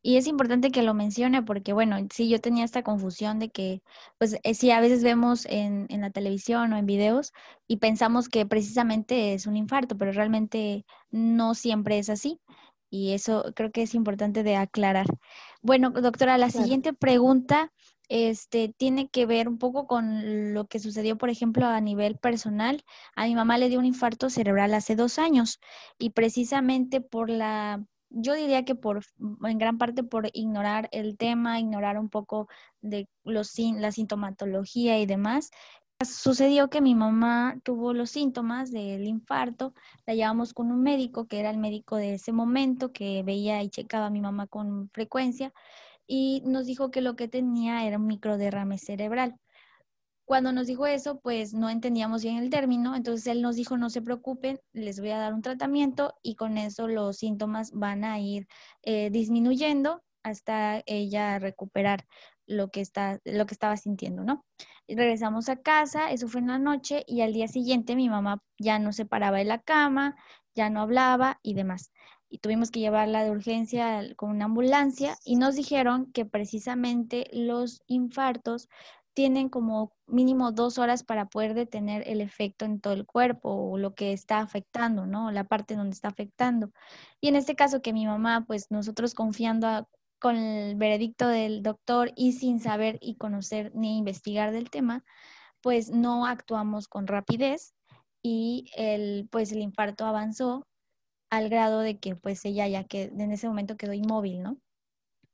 Y 0.04 0.18
es 0.18 0.28
importante 0.28 0.72
que 0.72 0.82
lo 0.82 0.94
mencione 0.94 1.44
porque, 1.44 1.74
bueno, 1.74 1.98
sí, 2.12 2.28
yo 2.30 2.42
tenía 2.42 2.66
esta 2.66 2.84
confusión 2.84 3.40
de 3.40 3.50
que, 3.50 3.84
pues 4.18 4.38
eh, 4.44 4.54
sí, 4.56 4.72
a 4.72 4.82
veces 4.82 5.04
vemos 5.04 5.46
en, 5.46 5.86
en, 5.90 6.02
la 6.02 6.10
televisión 6.10 6.74
o 6.74 6.78
en 6.78 6.86
videos 6.86 7.34
y 7.68 7.78
pensamos 7.78 8.28
que 8.28 8.46
precisamente 8.46 9.34
es 9.34 9.46
un 9.46 9.58
infarto, 9.58 9.98
pero 9.98 10.12
realmente 10.12 10.86
no 11.12 11.54
siempre 11.54 12.00
es 12.00 12.10
así 12.10 12.40
y 12.92 13.14
eso 13.14 13.46
creo 13.56 13.72
que 13.72 13.84
es 13.84 13.96
importante 13.96 14.44
de 14.44 14.58
aclarar. 14.58 15.08
Bueno, 15.62 15.90
doctora, 15.92 16.38
la 16.38 16.50
claro. 16.50 16.64
siguiente 16.64 16.94
pregunta 16.94 17.72
este, 18.10 18.76
tiene 18.78 19.10
que 19.10 19.26
ver 19.26 19.48
un 19.48 19.58
poco 19.58 19.88
con 19.88 20.54
lo 20.54 20.68
que 20.68 20.80
sucedió, 20.80 21.18
por 21.18 21.30
ejemplo, 21.30 21.66
a 21.66 21.80
nivel 21.80 22.18
personal. 22.18 22.84
A 23.16 23.26
mi 23.26 23.36
mamá 23.36 23.58
le 23.58 23.70
dio 23.70 23.80
un 23.80 23.86
infarto 23.86 24.30
cerebral 24.30 24.74
hace 24.74 24.98
dos 24.98 25.18
años 25.18 25.62
y 25.98 26.10
precisamente 26.10 27.00
por 27.00 27.30
la, 27.30 27.82
yo 28.12 28.36
diría 28.36 28.66
que 28.66 28.76
por, 28.76 29.04
en 29.44 29.58
gran 29.58 29.78
parte 29.78 30.04
por 30.04 30.30
ignorar 30.34 30.90
el 30.92 31.18
tema, 31.18 31.60
ignorar 31.60 31.98
un 31.98 32.10
poco 32.10 32.48
de 32.82 33.08
los, 33.24 33.58
la 33.58 33.92
sintomatología 33.92 35.00
y 35.00 35.06
demás, 35.06 35.52
Sucedió 36.04 36.70
que 36.70 36.82
mi 36.82 36.96
mamá 36.96 37.60
tuvo 37.64 37.94
los 37.94 38.10
síntomas 38.10 38.72
del 38.72 39.06
infarto, 39.08 39.76
la 40.08 40.16
llevamos 40.16 40.54
con 40.54 40.72
un 40.72 40.82
médico 40.82 41.28
que 41.28 41.40
era 41.40 41.52
el 41.52 41.58
médico 41.58 41.96
de 41.98 42.16
ese 42.16 42.32
momento 42.32 42.92
que 42.92 43.22
veía 43.24 43.62
y 43.62 43.70
checaba 43.70 44.08
a 44.08 44.10
mi 44.10 44.20
mamá 44.20 44.48
con 44.48 44.90
frecuencia 44.90 45.54
y 46.08 46.42
nos 46.46 46.66
dijo 46.66 46.90
que 46.90 47.02
lo 47.02 47.16
que 47.16 47.28
tenía 47.28 47.86
era 47.86 47.98
un 47.98 48.08
microderrame 48.08 48.80
cerebral. 48.80 49.36
Cuando 50.26 50.54
nos 50.54 50.68
dijo 50.68 50.88
eso, 50.88 51.20
pues 51.20 51.54
no 51.54 51.70
entendíamos 51.70 52.24
bien 52.24 52.38
el 52.38 52.50
término, 52.50 52.96
entonces 52.96 53.28
él 53.28 53.42
nos 53.42 53.56
dijo, 53.56 53.78
no 53.78 53.90
se 53.90 54.02
preocupen, 54.02 54.60
les 54.72 55.00
voy 55.00 55.10
a 55.10 55.18
dar 55.18 55.34
un 55.34 55.42
tratamiento 55.42 56.14
y 56.24 56.36
con 56.36 56.58
eso 56.58 56.88
los 56.88 57.18
síntomas 57.18 57.72
van 57.74 58.04
a 58.04 58.20
ir 58.20 58.48
eh, 58.84 59.10
disminuyendo 59.12 60.02
hasta 60.24 60.84
ella 60.86 61.40
recuperar 61.40 62.06
lo 62.48 62.70
que, 62.70 62.82
está, 62.82 63.20
lo 63.24 63.46
que 63.46 63.54
estaba 63.54 63.78
sintiendo, 63.78 64.24
¿no? 64.24 64.46
Y 64.88 64.96
regresamos 64.96 65.50
a 65.50 65.58
casa, 65.58 66.12
eso 66.12 66.28
fue 66.28 66.42
en 66.42 66.48
la 66.48 66.60
noche 66.60 67.04
y 67.08 67.22
al 67.22 67.34
día 67.34 67.48
siguiente 67.48 67.96
mi 67.96 68.10
mamá 68.10 68.44
ya 68.60 68.80
no 68.80 68.92
se 68.92 69.06
paraba 69.06 69.38
de 69.38 69.46
la 69.46 69.62
cama, 69.62 70.16
ya 70.56 70.70
no 70.70 70.82
hablaba 70.82 71.40
y 71.44 71.54
demás. 71.54 71.92
Y 72.30 72.40
tuvimos 72.40 72.72
que 72.72 72.80
llevarla 72.80 73.24
de 73.24 73.32
urgencia 73.32 74.02
con 74.16 74.30
una 74.30 74.46
ambulancia 74.46 75.18
y 75.26 75.36
nos 75.36 75.56
dijeron 75.56 76.12
que 76.14 76.26
precisamente 76.26 77.28
los 77.34 77.82
infartos 77.88 78.70
tienen 79.14 79.50
como 79.50 79.94
mínimo 80.08 80.52
dos 80.52 80.78
horas 80.78 81.04
para 81.04 81.28
poder 81.28 81.54
detener 81.54 82.04
el 82.08 82.22
efecto 82.22 82.66
en 82.66 82.80
todo 82.80 82.94
el 82.94 83.06
cuerpo 83.06 83.50
o 83.50 83.78
lo 83.78 83.94
que 83.96 84.14
está 84.14 84.40
afectando, 84.40 85.06
¿no? 85.06 85.32
La 85.32 85.44
parte 85.46 85.76
donde 85.76 85.94
está 85.94 86.10
afectando. 86.10 86.72
Y 87.20 87.28
en 87.28 87.36
este 87.36 87.56
caso 87.56 87.82
que 87.82 87.94
mi 87.94 88.06
mamá, 88.06 88.46
pues 88.48 88.72
nosotros 88.72 89.14
confiando 89.14 89.88
con 90.20 90.38
el 90.38 90.76
veredicto 90.76 91.28
del 91.28 91.64
doctor 91.64 92.12
y 92.16 92.34
sin 92.34 92.60
saber 92.60 93.00
y 93.02 93.16
conocer 93.16 93.72
ni 93.76 93.98
investigar 93.98 94.52
del 94.52 94.70
tema, 94.70 95.04
pues 95.62 95.90
no 95.90 96.26
actuamos 96.26 96.88
con 96.88 97.08
rapidez 97.08 97.74
y 98.24 98.72
el, 98.76 99.28
pues 99.32 99.52
el 99.52 99.60
infarto 99.60 100.06
avanzó 100.06 100.68
al 101.32 101.50
grado 101.50 101.80
de 101.80 102.00
que 102.00 102.16
pues 102.16 102.46
ella 102.46 102.68
ya 102.68 102.84
que 102.84 103.04
en 103.04 103.32
ese 103.32 103.48
momento 103.48 103.78
quedó 103.78 103.94
inmóvil, 103.94 104.44
¿no? 104.44 104.58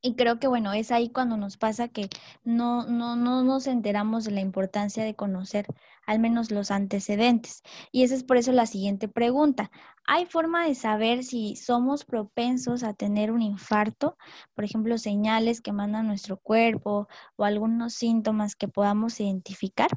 Y 0.02 0.16
creo 0.16 0.40
que, 0.40 0.48
bueno, 0.48 0.74
es 0.74 0.92
ahí 0.92 1.10
cuando 1.10 1.38
nos 1.38 1.58
pasa 1.58 1.88
que 1.88 2.10
no, 2.44 2.86
no, 2.86 3.16
no 3.16 3.44
nos 3.44 3.66
enteramos 3.66 4.26
de 4.26 4.32
la 4.32 4.42
importancia 4.42 5.04
de 5.04 5.16
conocer 5.16 5.66
al 6.06 6.20
menos 6.20 6.52
los 6.52 6.72
antecedentes. 6.72 7.64
Y 7.92 8.04
esa 8.04 8.16
es 8.16 8.24
por 8.24 8.38
eso 8.38 8.52
la 8.52 8.68
siguiente 8.68 9.08
pregunta. 9.08 9.72
¿Hay 10.06 10.26
forma 10.26 10.66
de 10.66 10.76
saber 10.76 11.24
si 11.24 11.56
somos 11.56 12.06
propensos 12.06 12.84
a 12.84 12.94
tener 12.94 13.32
un 13.32 13.42
infarto? 13.42 14.18
Por 14.54 14.64
ejemplo, 14.64 14.98
señales 14.98 15.62
que 15.62 15.74
manda 15.74 16.04
nuestro 16.04 16.38
cuerpo 16.38 17.08
o 17.36 17.44
algunos 17.44 17.94
síntomas 17.94 18.56
que 18.56 18.68
podamos 18.68 19.20
identificar. 19.20 19.90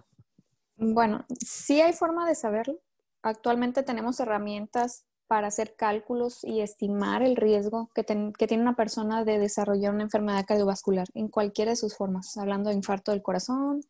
Bueno, 0.76 1.26
sí 1.44 1.80
hay 1.80 1.92
forma 1.92 2.26
de 2.26 2.34
saberlo. 2.34 2.80
Actualmente 3.22 3.82
tenemos 3.82 4.18
herramientas 4.18 5.04
para 5.30 5.46
hacer 5.46 5.76
cálculos 5.76 6.42
y 6.42 6.60
estimar 6.60 7.22
el 7.22 7.36
riesgo 7.36 7.88
que, 7.94 8.02
tiene 8.02 8.62
una 8.62 8.74
persona 8.74 9.24
de 9.24 9.38
desarrollar 9.38 9.94
una 9.94 10.02
enfermedad 10.02 10.44
cardiovascular 10.44 11.06
en 11.14 11.28
cualquiera 11.28 11.70
de 11.70 11.76
sus 11.76 11.96
formas, 11.96 12.36
hablando 12.36 12.68
de 12.68 12.74
infarto 12.74 13.12
del 13.12 13.22
corazón, 13.22 13.80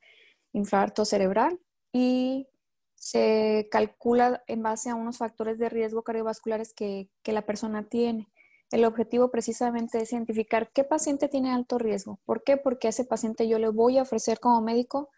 infarto 0.53 1.07
cerebral, 1.07 1.59
y 1.95 2.47
se 2.95 3.69
calcula 3.71 4.45
en 4.49 4.63
base 4.63 4.91
a 4.91 4.95
unos 4.95 5.17
factores 5.17 5.57
de 5.57 5.71
riesgo 5.71 6.03
cardiovasculares 6.03 6.75
que, 6.75 7.09
la 7.25 7.47
persona 7.47 7.89
tiene. 7.89 8.29
El 8.71 8.85
objetivo 8.85 9.31
precisamente 9.31 10.03
es 10.03 10.13
identificar 10.13 10.71
qué 10.75 10.85
paciente 10.85 11.27
tiene 11.29 11.53
alto 11.53 11.79
riesgo. 11.79 12.21
¿Por 12.27 12.45
qué? 12.45 12.59
Porque 12.59 12.89
a 12.89 12.91
ese 12.91 13.07
paciente 13.07 13.49
yo 13.49 13.59
le 13.59 13.71
voy 13.71 13.97
a 13.97 14.03
ofrecer 14.03 14.41
como 14.41 14.61
médico 14.61 15.09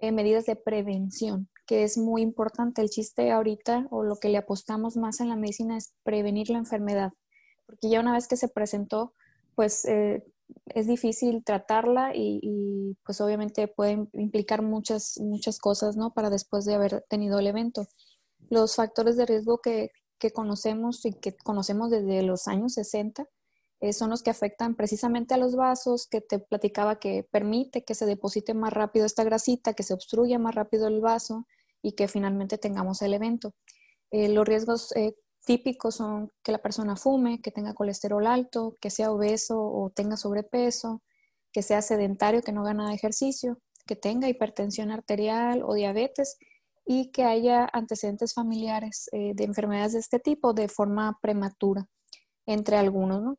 eh, 0.00 0.10
medidas 0.10 0.44
de 0.44 0.56
prevención, 0.56 1.48
que 1.68 1.84
es 1.84 1.98
muy 1.98 2.22
importante. 2.22 2.80
El 2.80 2.88
chiste 2.88 3.30
ahorita 3.30 3.86
o 3.90 4.02
lo 4.02 4.16
que 4.16 4.30
le 4.30 4.38
apostamos 4.38 4.96
más 4.96 5.20
en 5.20 5.28
la 5.28 5.36
medicina 5.36 5.76
es 5.76 5.92
prevenir 6.02 6.48
la 6.48 6.58
enfermedad, 6.58 7.12
porque 7.66 7.90
ya 7.90 8.00
una 8.00 8.14
vez 8.14 8.26
que 8.26 8.38
se 8.38 8.48
presentó, 8.48 9.12
pues 9.54 9.84
eh, 9.84 10.24
es 10.66 10.86
difícil 10.86 11.44
tratarla 11.44 12.12
y, 12.14 12.96
pues 13.04 13.20
obviamente 13.20 13.68
puede 13.68 14.08
implicar 14.14 14.62
muchas, 14.62 15.18
muchas 15.20 15.58
cosas, 15.58 15.96
¿no? 15.96 16.14
Para 16.14 16.30
después 16.30 16.64
de 16.64 16.74
haber 16.74 17.04
tenido 17.10 17.38
el 17.38 17.46
evento. 17.46 17.86
Los 18.48 18.76
factores 18.76 19.18
de 19.18 19.26
riesgo 19.26 19.58
que, 19.58 19.90
que 20.18 20.30
conocemos 20.30 21.04
y 21.04 21.12
que 21.12 21.36
conocemos 21.36 21.90
desde 21.90 22.22
los 22.22 22.48
años 22.48 22.72
60 22.74 23.28
eh, 23.80 23.92
son 23.92 24.08
los 24.08 24.22
que 24.22 24.30
afectan 24.30 24.74
precisamente 24.74 25.34
a 25.34 25.36
los 25.36 25.54
vasos, 25.54 26.06
que 26.06 26.22
te 26.22 26.38
platicaba 26.38 26.98
que 26.98 27.28
permite 27.30 27.84
que 27.84 27.94
se 27.94 28.06
deposite 28.06 28.54
más 28.54 28.72
rápido 28.72 29.04
esta 29.04 29.22
grasita, 29.22 29.74
que 29.74 29.82
se 29.82 29.92
obstruya 29.92 30.38
más 30.38 30.54
rápido 30.54 30.88
el 30.88 31.00
vaso 31.02 31.46
y 31.82 31.92
que 31.92 32.08
finalmente 32.08 32.58
tengamos 32.58 33.02
el 33.02 33.14
evento. 33.14 33.54
Eh, 34.10 34.28
los 34.28 34.46
riesgos 34.46 34.94
eh, 34.96 35.14
típicos 35.44 35.96
son 35.96 36.30
que 36.42 36.52
la 36.52 36.58
persona 36.58 36.96
fume, 36.96 37.40
que 37.40 37.50
tenga 37.50 37.74
colesterol 37.74 38.26
alto, 38.26 38.76
que 38.80 38.90
sea 38.90 39.12
obeso 39.12 39.60
o 39.60 39.90
tenga 39.90 40.16
sobrepeso, 40.16 41.02
que 41.52 41.62
sea 41.62 41.82
sedentario, 41.82 42.42
que 42.42 42.52
no 42.52 42.64
de 42.64 42.94
ejercicio, 42.94 43.58
que 43.86 43.96
tenga 43.96 44.28
hipertensión 44.28 44.90
arterial 44.90 45.62
o 45.64 45.74
diabetes 45.74 46.36
y 46.84 47.10
que 47.10 47.24
haya 47.24 47.68
antecedentes 47.72 48.34
familiares 48.34 49.08
de 49.12 49.44
enfermedades 49.44 49.92
de 49.92 49.98
este 50.00 50.20
tipo 50.20 50.52
de 50.52 50.68
forma 50.68 51.18
prematura, 51.20 51.88
entre 52.46 52.76
algunos, 52.76 53.22
¿no? 53.22 53.38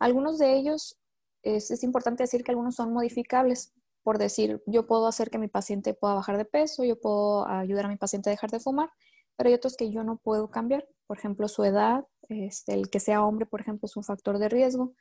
Algunos 0.00 0.38
de 0.38 0.56
ellos, 0.56 0.98
es, 1.42 1.82
importante 1.84 2.22
decir 2.22 2.42
que 2.42 2.52
algunos 2.52 2.74
son 2.74 2.92
modificables. 2.92 3.74
Por 4.02 4.18
decir, 4.18 4.62
yo 4.66 4.86
puedo 4.86 5.06
hacer 5.06 5.30
que 5.30 5.38
mi 5.38 5.48
paciente 5.48 5.94
pueda 5.94 6.14
bajar 6.14 6.38
de 6.38 6.44
peso, 6.44 6.84
yo 6.84 6.98
puedo 7.00 7.46
ayudar 7.46 7.86
a 7.86 7.88
mi 7.88 7.96
paciente 7.96 8.30
a 8.30 8.32
dejar 8.32 8.50
de 8.50 8.60
fumar, 8.60 8.90
pero 9.36 9.48
hay 9.48 9.54
otros 9.54 9.76
que 9.76 9.90
yo 9.90 10.04
no 10.04 10.18
puedo 10.18 10.50
cambiar. 10.50 10.86
Por 11.06 11.18
ejemplo, 11.18 11.48
su 11.48 11.64
edad, 11.64 12.06
este, 12.28 12.74
el 12.74 12.90
que 12.90 13.00
sea 13.00 13.24
hombre, 13.24 13.46
por 13.46 13.60
ejemplo, 13.60 13.86
es 13.86 13.96
un 13.96 14.04
factor 14.04 14.38
de 14.38 14.48
riesgo. 14.48 14.94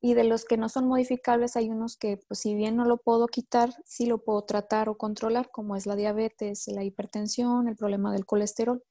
Y 0.00 0.14
de 0.14 0.24
los 0.24 0.44
que 0.44 0.56
no 0.56 0.68
son 0.68 0.86
modificables, 0.86 1.56
hay 1.56 1.70
unos 1.70 1.96
que, 1.96 2.18
pues, 2.28 2.40
si 2.40 2.54
bien 2.54 2.76
no 2.76 2.84
lo 2.84 2.98
puedo 2.98 3.26
quitar, 3.26 3.74
sí 3.84 4.06
lo 4.06 4.22
puedo 4.22 4.42
tratar 4.44 4.88
o 4.88 4.96
controlar, 4.96 5.50
como 5.50 5.74
es 5.74 5.86
la 5.86 5.96
diabetes, 5.96 6.68
la 6.68 6.84
hipertensión, 6.84 7.66
el 7.68 7.76
problema 7.76 8.12
del 8.12 8.26
colesterol. 8.26 8.82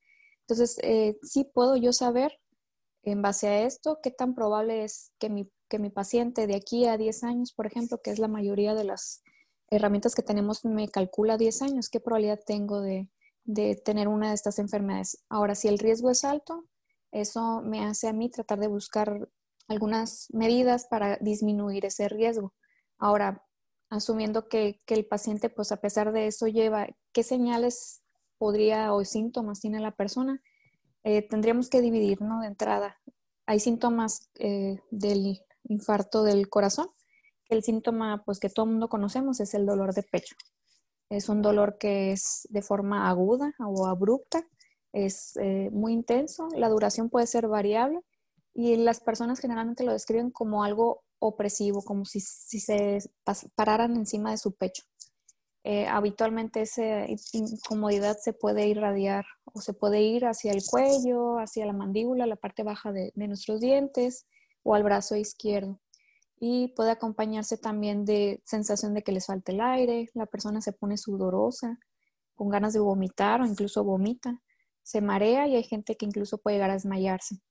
Entonces, 0.41 0.77
eh, 0.83 1.17
sí 1.21 1.45
puedo 1.45 1.77
yo 1.77 1.93
saber 1.93 2.39
en 3.03 3.21
base 3.21 3.47
a 3.47 3.63
esto, 3.63 3.99
¿qué 4.03 4.11
tan 4.11 4.35
probable 4.35 4.83
es 4.83 5.11
que 5.17 5.29
mi, 5.29 5.49
que 5.69 5.79
mi 5.79 5.89
paciente 5.89 6.47
de 6.47 6.55
aquí 6.55 6.85
a 6.87 6.97
10 6.97 7.23
años, 7.23 7.53
por 7.53 7.65
ejemplo, 7.65 8.01
que 8.01 8.11
es 8.11 8.19
la 8.19 8.27
mayoría 8.27 8.75
de 8.75 8.83
las 8.83 9.23
herramientas 9.69 10.15
que 10.15 10.21
tenemos, 10.21 10.65
me 10.65 10.89
calcula 10.89 11.37
10 11.37 11.61
años? 11.61 11.89
¿Qué 11.89 11.99
probabilidad 11.99 12.39
tengo 12.45 12.81
de, 12.81 13.09
de 13.43 13.75
tener 13.75 14.07
una 14.07 14.29
de 14.29 14.35
estas 14.35 14.59
enfermedades? 14.59 15.23
Ahora, 15.29 15.55
si 15.55 15.67
el 15.67 15.79
riesgo 15.79 16.09
es 16.09 16.23
alto, 16.23 16.65
eso 17.11 17.61
me 17.61 17.85
hace 17.85 18.07
a 18.07 18.13
mí 18.13 18.29
tratar 18.29 18.59
de 18.59 18.67
buscar 18.67 19.29
algunas 19.67 20.27
medidas 20.31 20.85
para 20.85 21.17
disminuir 21.17 21.85
ese 21.85 22.09
riesgo. 22.09 22.53
Ahora, 22.97 23.45
asumiendo 23.89 24.47
que, 24.47 24.81
que, 24.85 24.93
el 24.93 25.05
paciente, 25.05 25.49
pues 25.49 25.71
a 25.71 25.77
pesar 25.77 26.11
de 26.11 26.27
eso, 26.27 26.47
lleva, 26.47 26.87
¿qué 27.13 27.23
señales 27.23 28.03
podría 28.37 28.93
o 28.93 29.03
síntomas 29.03 29.59
tiene 29.59 29.79
la 29.79 29.91
persona? 29.91 30.41
Eh, 31.03 31.21
tendríamos 31.21 31.69
que 31.69 31.81
dividir, 31.81 32.21
¿no? 32.21 32.41
De 32.41 32.47
entrada, 32.47 32.97
hay 33.45 33.59
síntomas 33.59 34.29
eh, 34.35 34.81
del 34.91 35.41
infarto 35.63 36.23
del 36.23 36.49
corazón. 36.49 36.89
El 37.49 37.63
síntoma, 37.63 38.23
pues 38.25 38.39
que 38.39 38.49
todo 38.49 38.65
el 38.65 38.71
mundo 38.71 38.89
conocemos, 38.89 39.39
es 39.39 39.53
el 39.53 39.65
dolor 39.65 39.93
de 39.93 40.03
pecho. 40.03 40.35
Es 41.09 41.29
un 41.29 41.41
dolor 41.41 41.77
que 41.77 42.11
es 42.11 42.47
de 42.49 42.61
forma 42.61 43.09
aguda 43.09 43.53
o 43.59 43.87
abrupta, 43.87 44.45
es 44.91 45.37
eh, 45.37 45.69
muy 45.71 45.93
intenso, 45.93 46.47
la 46.55 46.69
duración 46.69 47.09
puede 47.09 47.27
ser 47.27 47.47
variable 47.47 48.01
y 48.53 48.75
las 48.77 48.99
personas 48.99 49.39
generalmente 49.39 49.83
lo 49.83 49.93
describen 49.93 50.31
como 50.31 50.63
algo 50.63 51.03
opresivo, 51.19 51.83
como 51.83 52.05
si, 52.05 52.19
se 52.19 52.99
pararan 53.55 53.95
encima 53.95 54.31
de 54.31 54.37
su 54.37 54.55
pecho. 54.55 54.83
Eh, 55.63 55.85
habitualmente 55.85 56.61
esa 56.61 57.05
incomodidad 57.33 58.17
se 58.17 58.33
puede 58.33 58.67
irradiar 58.67 59.25
o 59.43 59.59
se 59.59 59.73
puede 59.73 60.01
ir 60.01 60.25
hacia 60.25 60.51
el 60.51 60.63
cuello, 60.65 61.39
hacia 61.39 61.65
la 61.65 61.73
mandíbula, 61.73 62.25
la 62.25 62.35
parte 62.35 62.63
baja 62.63 62.91
de, 62.91 63.11
nuestros 63.15 63.59
dientes 63.59 64.25
o 64.63 64.75
al 64.75 64.83
brazo 64.83 65.15
izquierdo. 65.15 65.79
Y 66.39 66.69
puede 66.69 66.91
acompañarse 66.91 67.57
también 67.57 68.05
de 68.05 68.41
sensación 68.45 68.93
de 68.93 69.03
que 69.03 69.11
les 69.11 69.25
falta 69.25 69.51
el 69.51 69.61
aire, 69.61 70.09
la 70.13 70.27
persona 70.27 70.61
se 70.61 70.73
pone 70.73 70.97
sudorosa, 70.97 71.79
con 72.35 72.49
ganas 72.49 72.73
de 72.73 72.79
vomitar 72.79 73.41
o 73.41 73.45
incluso 73.45 73.83
vomita, 73.83 74.41
se 74.83 75.01
marea 75.01 75.47
y 75.47 75.55
hay 75.55 75.63
gente 75.63 75.97
que 75.97 76.05
incluso 76.05 76.37
puede 76.37 76.57
llegar 76.57 76.69
a 76.69 76.73
desmayarse. 76.73 77.41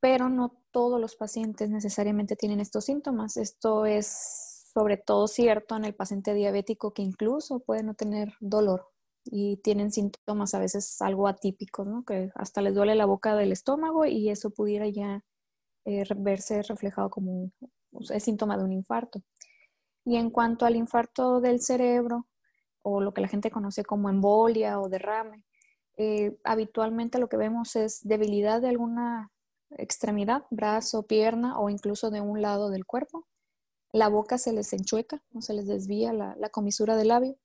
Pero 0.00 0.28
no 0.28 0.62
todos 0.70 1.00
los 1.00 1.16
pacientes 1.16 1.70
necesariamente 1.70 2.34
tienen 2.36 2.60
estos 2.60 2.86
síntomas. 2.86 3.36
Esto 3.36 3.86
es 3.86 4.64
sobre 4.74 4.96
todo 4.96 5.28
cierto 5.28 5.76
en 5.76 5.84
el 5.84 5.94
paciente 5.94 6.34
diabético 6.34 6.92
que 6.92 7.02
incluso 7.02 7.60
puede 7.60 7.84
no 7.84 7.94
tener 7.94 8.32
dolor 8.40 8.88
y 9.24 9.58
tienen 9.58 9.92
síntomas 9.92 10.54
a 10.54 10.58
veces 10.58 11.00
algo 11.00 11.28
atípicos, 11.28 11.86
¿no? 11.86 12.04
que 12.04 12.30
hasta 12.34 12.60
les 12.60 12.74
duele 12.74 12.94
la 12.94 13.06
boca 13.06 13.36
del 13.36 13.52
estómago 13.52 14.04
y 14.04 14.30
eso 14.30 14.50
pudiera 14.50 14.88
ya 14.88 15.24
eh, 15.84 16.04
verse 16.16 16.62
reflejado 16.62 17.08
como 17.10 17.52
un 17.94 18.20
síntoma 18.20 18.56
de 18.58 18.64
un 18.64 18.72
infarto. 18.72 19.22
Y 20.04 20.16
en 20.16 20.30
cuanto 20.30 20.66
al 20.66 20.76
infarto 20.76 21.40
del 21.40 21.60
cerebro, 21.60 22.26
o 22.82 23.00
lo 23.00 23.14
que 23.14 23.22
la 23.22 23.28
gente 23.28 23.50
conoce 23.50 23.84
como 23.84 24.10
embolia 24.10 24.80
o 24.80 24.88
derrame, 24.88 25.44
eh, 25.96 26.36
habitualmente 26.44 27.18
lo 27.18 27.28
que 27.28 27.36
vemos 27.36 27.76
es 27.76 28.00
debilidad 28.02 28.60
de 28.60 28.68
alguna 28.68 29.30
extremidad, 29.70 30.44
brazo, 30.50 31.06
pierna 31.06 31.58
o 31.58 31.70
incluso 31.70 32.10
de 32.10 32.20
un 32.20 32.42
lado 32.42 32.68
del 32.70 32.84
cuerpo 32.84 33.26
la 33.94 34.08
boca 34.08 34.38
se 34.38 34.52
les 34.52 34.72
enchueca 34.72 35.22
o 35.32 35.40
se 35.40 35.54
les 35.54 35.68
desvía 35.68 36.12
la, 36.12 36.48
comisura 36.50 36.96
del 36.96 37.08
labio 37.08 37.36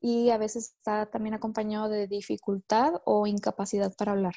y 0.00 0.30
a 0.30 0.38
veces 0.38 0.74
está 0.76 1.06
también 1.06 1.34
acompañado 1.34 1.88
de 1.88 2.06
dificultad 2.06 2.92
o 3.04 3.26
incapacidad 3.26 3.92
para 3.96 4.12
hablar. 4.12 4.36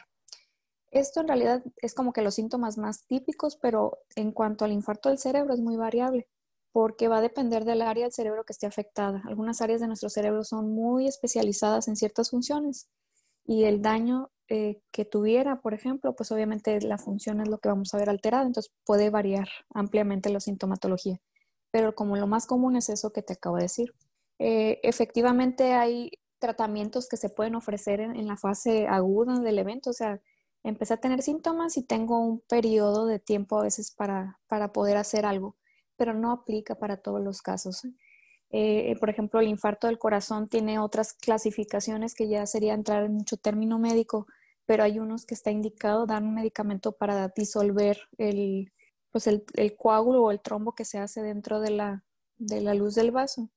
Esto 0.92 1.22
en 1.22 1.28
realidad 1.28 1.64
es 1.78 1.94
como 1.94 2.14
que 2.14 2.22
los 2.22 2.36
síntomas 2.36 2.78
más 2.78 3.06
típicos, 3.08 3.58
pero 3.58 4.00
en 4.16 4.32
cuanto 4.32 4.66
al 4.66 4.72
infarto 4.72 5.10
del 5.10 5.18
cerebro 5.18 5.54
es 5.54 5.62
muy 5.62 5.78
variable 5.78 6.28
porque 6.74 7.10
va 7.10 7.18
a 7.18 7.22
depender 7.22 7.66
del 7.66 7.82
área 7.82 8.06
del 8.06 8.14
cerebro 8.14 8.46
que 8.46 8.54
esté 8.54 8.66
afectada. 8.66 9.22
Algunas 9.26 9.62
áreas 9.62 9.82
de 9.82 9.88
nuestro 9.88 10.10
cerebro 10.10 10.46
son 10.46 10.74
muy 10.74 11.06
especializadas 11.08 11.90
en 11.90 11.98
ciertas 11.98 12.30
funciones 12.30 12.90
y 13.46 13.66
el 13.66 13.82
daño 13.82 14.30
eh, 14.48 14.82
que 14.92 15.04
tuviera, 15.04 15.60
por 15.60 15.74
ejemplo, 15.74 16.16
pues 16.16 16.32
obviamente 16.32 16.80
la 16.82 16.98
función 16.98 17.42
es 17.42 17.50
lo 17.50 17.58
que 17.58 17.70
vamos 17.70 17.94
a 17.94 17.98
ver 17.98 18.10
alterada, 18.10 18.46
entonces 18.46 18.72
puede 18.86 19.10
variar 19.10 19.50
ampliamente 19.74 20.30
la 20.30 20.40
sintomatología 20.40 21.20
pero 21.72 21.96
como 21.96 22.18
lo 22.18 22.28
más 22.28 22.46
común 22.46 22.76
es 22.76 22.90
eso 22.90 23.12
que 23.12 23.24
te 23.24 23.34
acabo 23.34 23.56
de 23.56 23.64
decir. 23.64 23.94
Eh, 24.40 24.80
efectivamente 24.84 25.74
hay 25.74 26.12
tratamientos 26.40 27.08
que 27.08 27.18
se 27.18 27.30
pueden 27.30 27.56
ofrecer 27.56 28.02
en, 28.02 28.28
la 28.28 28.38
fase 28.38 28.88
aguda 28.88 29.40
del 29.40 29.60
evento, 29.60 29.92
o 29.92 29.94
sea, 29.94 30.22
empecé 30.64 30.94
a 30.94 30.98
tener 30.98 31.22
síntomas 31.22 31.78
y 31.78 31.84
tengo 31.84 32.20
un 32.20 32.42
periodo 32.42 33.06
de 33.06 33.20
tiempo 33.20 33.60
a 33.60 33.64
veces 33.64 33.92
para, 33.92 34.40
para 34.48 34.72
poder 34.72 34.98
hacer 34.98 35.26
algo, 35.26 35.58
pero 35.96 36.14
no 36.14 36.32
aplica 36.32 36.76
para 36.76 36.98
todos 36.98 37.22
los 37.22 37.42
casos. 37.42 37.84
Eh, 38.50 38.96
por 39.00 39.10
ejemplo, 39.10 39.40
el 39.40 39.48
infarto 39.48 39.88
del 39.88 39.98
corazón 39.98 40.48
tiene 40.48 40.78
otras 40.80 41.14
clasificaciones 41.14 42.14
que 42.14 42.28
ya 42.28 42.46
sería 42.46 42.74
entrar 42.74 43.06
en 43.06 43.14
mucho 43.14 43.38
término 43.38 43.80
médico, 43.80 44.28
pero 44.66 44.84
hay 44.84 45.00
unos 45.00 45.26
que 45.26 45.34
está 45.34 45.52
indicado 45.52 46.06
dar 46.06 46.22
un 46.22 46.36
medicamento 46.36 46.92
para 46.92 47.30
disolver 47.30 47.98
el, 48.18 48.72
pues 49.12 49.28
el, 49.28 49.44
coágulo 49.78 50.24
o 50.24 50.32
el 50.32 50.42
trombo 50.42 50.74
que 50.76 50.86
se 50.86 50.98
hace 50.98 51.22
dentro 51.22 51.60
de 51.62 51.72
la, 51.72 52.04
de 52.38 52.62
la 52.62 52.74
luz 52.74 52.96
del 52.96 53.12
vaso. 53.12 53.50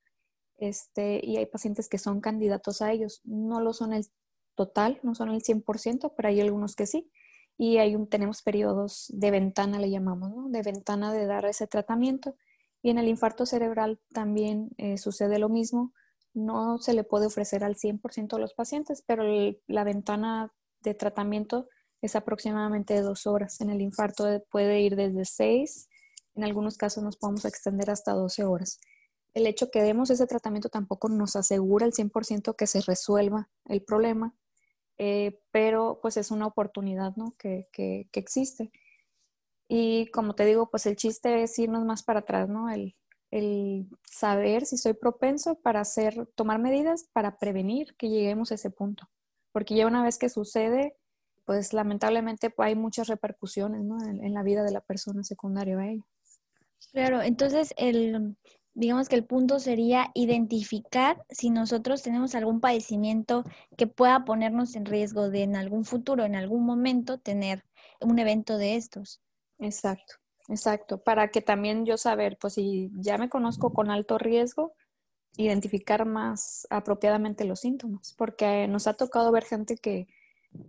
Este, 0.56 1.20
y 1.22 1.36
hay 1.36 1.46
pacientes 1.46 1.88
que 1.88 1.98
son 1.98 2.20
candidatos 2.20 2.80
a 2.80 2.92
ellos. 2.92 3.20
No 3.24 3.60
lo 3.60 3.72
son 3.72 3.92
el 3.92 4.06
total, 4.54 5.00
no 5.02 5.14
son 5.14 5.30
el 5.30 5.42
100%, 5.42 6.12
pero 6.16 6.28
hay 6.28 6.40
algunos 6.40 6.76
que 6.76 6.86
sí. 6.86 7.10
Y 7.56 7.78
hay 7.78 7.96
tenemos 8.06 8.42
periodos 8.42 9.06
de 9.10 9.30
ventana, 9.30 9.78
le 9.78 9.90
llamamos, 9.90 10.30
¿no? 10.34 10.48
de 10.48 10.62
ventana 10.62 11.12
de 11.12 11.26
dar 11.26 11.46
ese 11.46 11.66
tratamiento. 11.66 12.36
Y 12.82 12.90
en 12.90 12.98
el 12.98 13.08
infarto 13.08 13.46
cerebral 13.46 14.00
también 14.12 14.70
eh, 14.76 14.98
sucede 14.98 15.38
lo 15.38 15.48
mismo. 15.48 15.92
No 16.34 16.78
se 16.78 16.94
le 16.94 17.04
puede 17.04 17.26
ofrecer 17.26 17.64
al 17.64 17.76
100% 17.76 18.34
a 18.34 18.38
los 18.38 18.54
pacientes, 18.54 19.02
pero 19.06 19.24
la 19.66 19.84
ventana 19.84 20.52
de 20.82 20.94
tratamiento 20.94 21.68
es 22.02 22.16
aproximadamente 22.16 22.94
de 22.94 23.02
dos 23.02 23.26
horas. 23.26 23.60
En 23.60 23.70
el 23.70 23.80
infarto 23.80 24.44
puede 24.50 24.80
ir 24.80 24.96
desde 24.96 25.24
seis, 25.24 25.88
en 26.34 26.44
algunos 26.44 26.76
casos 26.76 27.02
nos 27.02 27.16
podemos 27.16 27.44
extender 27.44 27.90
hasta 27.90 28.12
12 28.12 28.44
horas. 28.44 28.78
El 29.34 29.46
hecho 29.46 29.70
que 29.70 29.82
demos 29.82 30.10
ese 30.10 30.26
tratamiento 30.26 30.68
tampoco 30.68 31.08
nos 31.08 31.36
asegura 31.36 31.86
el 31.86 31.92
100% 31.92 32.54
que 32.56 32.66
se 32.66 32.80
resuelva 32.82 33.48
el 33.64 33.82
problema, 33.82 34.34
eh, 34.98 35.40
pero 35.50 35.98
pues 36.00 36.16
es 36.16 36.30
una 36.30 36.46
oportunidad 36.46 37.16
¿no? 37.16 37.34
que, 37.38 37.68
que, 37.72 38.08
existe. 38.12 38.70
Y 39.68 40.06
como 40.08 40.34
te 40.34 40.44
digo, 40.44 40.70
pues 40.70 40.86
el 40.86 40.96
chiste 40.96 41.42
es 41.42 41.58
irnos 41.58 41.84
más 41.84 42.02
para 42.02 42.20
atrás, 42.20 42.48
¿no? 42.48 42.70
El, 42.70 42.94
el 43.30 43.88
saber 44.04 44.66
si 44.66 44.76
soy 44.76 44.92
propenso 44.92 45.56
para 45.56 45.80
hacer, 45.80 46.26
tomar 46.34 46.60
medidas 46.60 47.08
para 47.12 47.38
prevenir 47.38 47.96
que 47.96 48.08
lleguemos 48.08 48.52
a 48.52 48.54
ese 48.54 48.70
punto. 48.70 49.10
Porque 49.52 49.74
ya 49.74 49.86
una 49.86 50.04
vez 50.04 50.18
que 50.18 50.28
sucede, 50.28 50.96
pues 51.44 51.72
lamentablemente 51.72 52.50
pues, 52.50 52.68
hay 52.68 52.74
muchas 52.74 53.08
repercusiones 53.08 53.80
en, 53.80 54.34
la 54.34 54.42
vida 54.42 54.62
de 54.62 54.72
la 54.72 54.80
persona 54.80 55.24
secundaria 55.24 55.78
a 55.78 55.88
ello. 55.88 56.06
Claro, 56.92 57.22
entonces 57.22 57.74
el, 57.76 58.36
digamos 58.74 59.08
que 59.08 59.16
el 59.16 59.24
punto 59.24 59.58
sería 59.58 60.10
identificar 60.14 61.24
si 61.30 61.50
nosotros 61.50 62.02
tenemos 62.02 62.34
algún 62.34 62.60
padecimiento 62.60 63.44
que 63.76 63.86
pueda 63.86 64.24
ponernos 64.24 64.74
en 64.76 64.84
riesgo 64.84 65.30
de 65.30 65.42
en 65.42 65.56
algún 65.56 65.84
futuro, 65.84 66.24
en 66.24 66.36
algún 66.36 66.64
momento, 66.66 67.18
tener 67.18 67.64
un 68.00 68.18
evento 68.18 68.58
de 68.58 68.76
estos. 68.76 69.20
Exacto, 69.58 70.14
exacto. 70.48 71.02
Para 71.02 71.28
que 71.28 71.40
también 71.40 71.86
yo 71.86 71.96
saber, 71.96 72.36
pues 72.40 72.54
si 72.54 72.90
ya 72.94 73.16
me 73.16 73.28
conozco 73.28 73.72
con 73.72 73.90
alto 73.90 74.18
riesgo, 74.18 74.74
identificar 75.36 76.04
más 76.04 76.66
apropiadamente 76.70 77.44
los 77.44 77.60
síntomas, 77.60 78.14
porque 78.16 78.68
nos 78.68 78.86
ha 78.86 78.94
tocado 78.94 79.32
ver 79.32 79.44
gente 79.44 79.76
que 79.76 80.06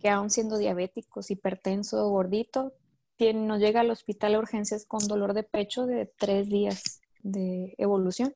que 0.01 0.09
aún 0.09 0.29
siendo 0.29 0.57
diabéticos, 0.57 1.31
hipertenso, 1.31 2.09
gordito, 2.09 2.73
tiene, 3.17 3.45
nos 3.45 3.59
llega 3.59 3.81
al 3.81 3.91
hospital 3.91 4.33
de 4.33 4.39
urgencias 4.39 4.85
con 4.85 5.07
dolor 5.07 5.33
de 5.33 5.43
pecho 5.43 5.85
de 5.85 6.11
tres 6.17 6.49
días 6.49 7.01
de 7.25 7.75
evolución. 7.77 8.33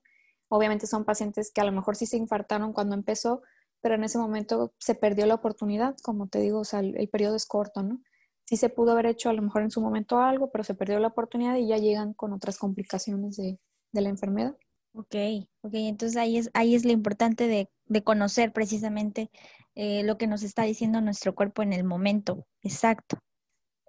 Obviamente 0.50 0.88
son 0.88 1.06
pacientes 1.06 1.52
que 1.54 1.62
a 1.62 1.64
lo 1.64 1.72
mejor 1.72 1.96
sí 1.96 2.06
se 2.06 2.18
infartaron 2.18 2.74
cuando 2.74 2.96
empezó, 2.96 3.42
pero 3.82 3.96
en 3.96 4.04
ese 4.04 4.18
momento 4.18 4.74
se 4.80 4.96
perdió 4.96 5.26
la 5.26 5.36
oportunidad, 5.36 5.96
como 6.04 6.28
te 6.28 6.40
digo, 6.40 6.66
sea, 6.66 6.80
el, 6.80 7.10
periodo 7.10 7.36
es 7.36 7.46
corto, 7.46 7.84
¿no? 7.84 8.02
Sí 8.46 8.58
se 8.58 8.70
pudo 8.70 8.92
haber 8.92 9.06
hecho 9.06 9.30
a 9.30 9.34
lo 9.34 9.44
mejor 9.44 9.62
en 9.62 9.72
su 9.72 9.80
momento 9.80 10.20
algo, 10.20 10.50
pero 10.52 10.64
se 10.64 10.74
perdió 10.74 11.00
la 11.00 11.10
oportunidad 11.10 11.56
y 11.56 11.68
ya 11.68 11.78
llegan 11.78 12.14
con 12.14 12.34
otras 12.34 12.58
complicaciones 12.58 13.38
de, 13.38 13.60
de 13.92 14.02
la 14.02 14.10
enfermedad. 14.10 14.58
Ok, 14.94 15.16
ok, 15.62 15.74
entonces 15.74 16.18
ahí 16.18 16.38
es, 16.38 16.50
ahí 16.54 16.74
es 16.74 16.84
lo 16.84 16.92
importante 16.92 17.48
de, 17.48 17.70
de 17.86 18.04
conocer 18.04 18.52
precisamente 18.52 19.30
eh, 19.76 20.04
lo 20.04 20.18
que 20.18 20.26
nos 20.26 20.42
está 20.42 20.64
diciendo 20.64 21.00
nuestro 21.00 21.36
cuerpo 21.36 21.62
en 21.62 21.74
el 21.74 21.84
momento 21.84 22.48
exacto. 22.64 23.20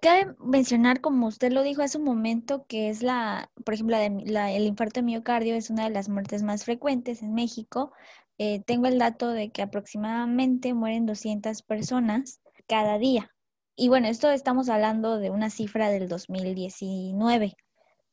Cabe 0.01 0.35
mencionar, 0.39 1.01
como 1.01 1.27
usted 1.27 1.53
lo 1.53 1.63
dijo 1.63 1.83
hace 1.83 1.99
un 1.99 2.05
momento, 2.05 2.65
que 2.67 2.89
es 2.89 3.03
la, 3.03 3.51
por 3.65 3.75
ejemplo, 3.75 3.97
el 3.97 4.67
infarto 4.67 5.01
de 5.01 5.05
miocardio 5.05 5.55
es 5.55 5.69
una 5.69 5.85
de 5.85 5.91
las 5.91 6.09
muertes 6.09 6.43
más 6.43 6.65
frecuentes 6.65 7.23
en 7.23 7.35
México. 7.35 7.93
Eh, 8.39 8.63
tengo 8.65 8.87
el 8.87 8.99
dato 8.99 9.29
de 9.29 9.51
que 9.51 9.61
aproximadamente 9.63 10.73
mueren 10.73 11.05
200 11.05 11.63
personas 11.63 12.41
cada 12.67 12.99
día. 12.99 13.31
Y 13.77 13.89
bueno, 13.89 14.09
esto 14.09 14.31
estamos 14.31 14.71
hablando 14.71 15.19
de 15.19 15.31
una 15.31 15.51
cifra 15.51 15.91
del 15.91 16.09
2019. 16.09 17.57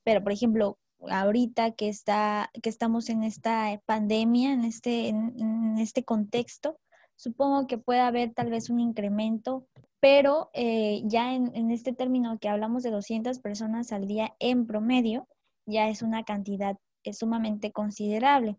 Pero, 0.04 0.24
por 0.24 0.34
ejemplo, 0.34 0.78
ahorita 1.10 1.72
que, 1.72 1.88
está, 1.88 2.50
que 2.62 2.70
estamos 2.70 3.10
en 3.10 3.24
esta 3.24 3.82
pandemia, 3.86 4.52
en 4.52 4.66
este, 4.66 5.08
en 5.10 5.78
este 5.78 6.04
contexto, 6.04 6.78
supongo 7.18 7.68
que 7.68 7.78
puede 7.78 8.00
haber 8.00 8.34
tal 8.34 8.50
vez 8.50 8.70
un 8.70 8.80
incremento, 8.80 9.68
pero 10.00 10.50
eh, 10.54 11.02
ya 11.06 11.34
en, 11.34 11.72
este 11.72 11.92
término 11.92 12.40
que 12.40 12.50
hablamos 12.50 12.84
de 12.84 12.92
200 12.92 13.40
personas 13.40 13.92
al 13.92 14.08
día 14.08 14.36
en 14.40 14.66
promedio, 14.66 15.28
ya 15.66 15.90
es 15.90 16.02
una 16.02 16.24
cantidad 16.24 16.78
sumamente 17.12 17.72
considerable. 17.72 18.58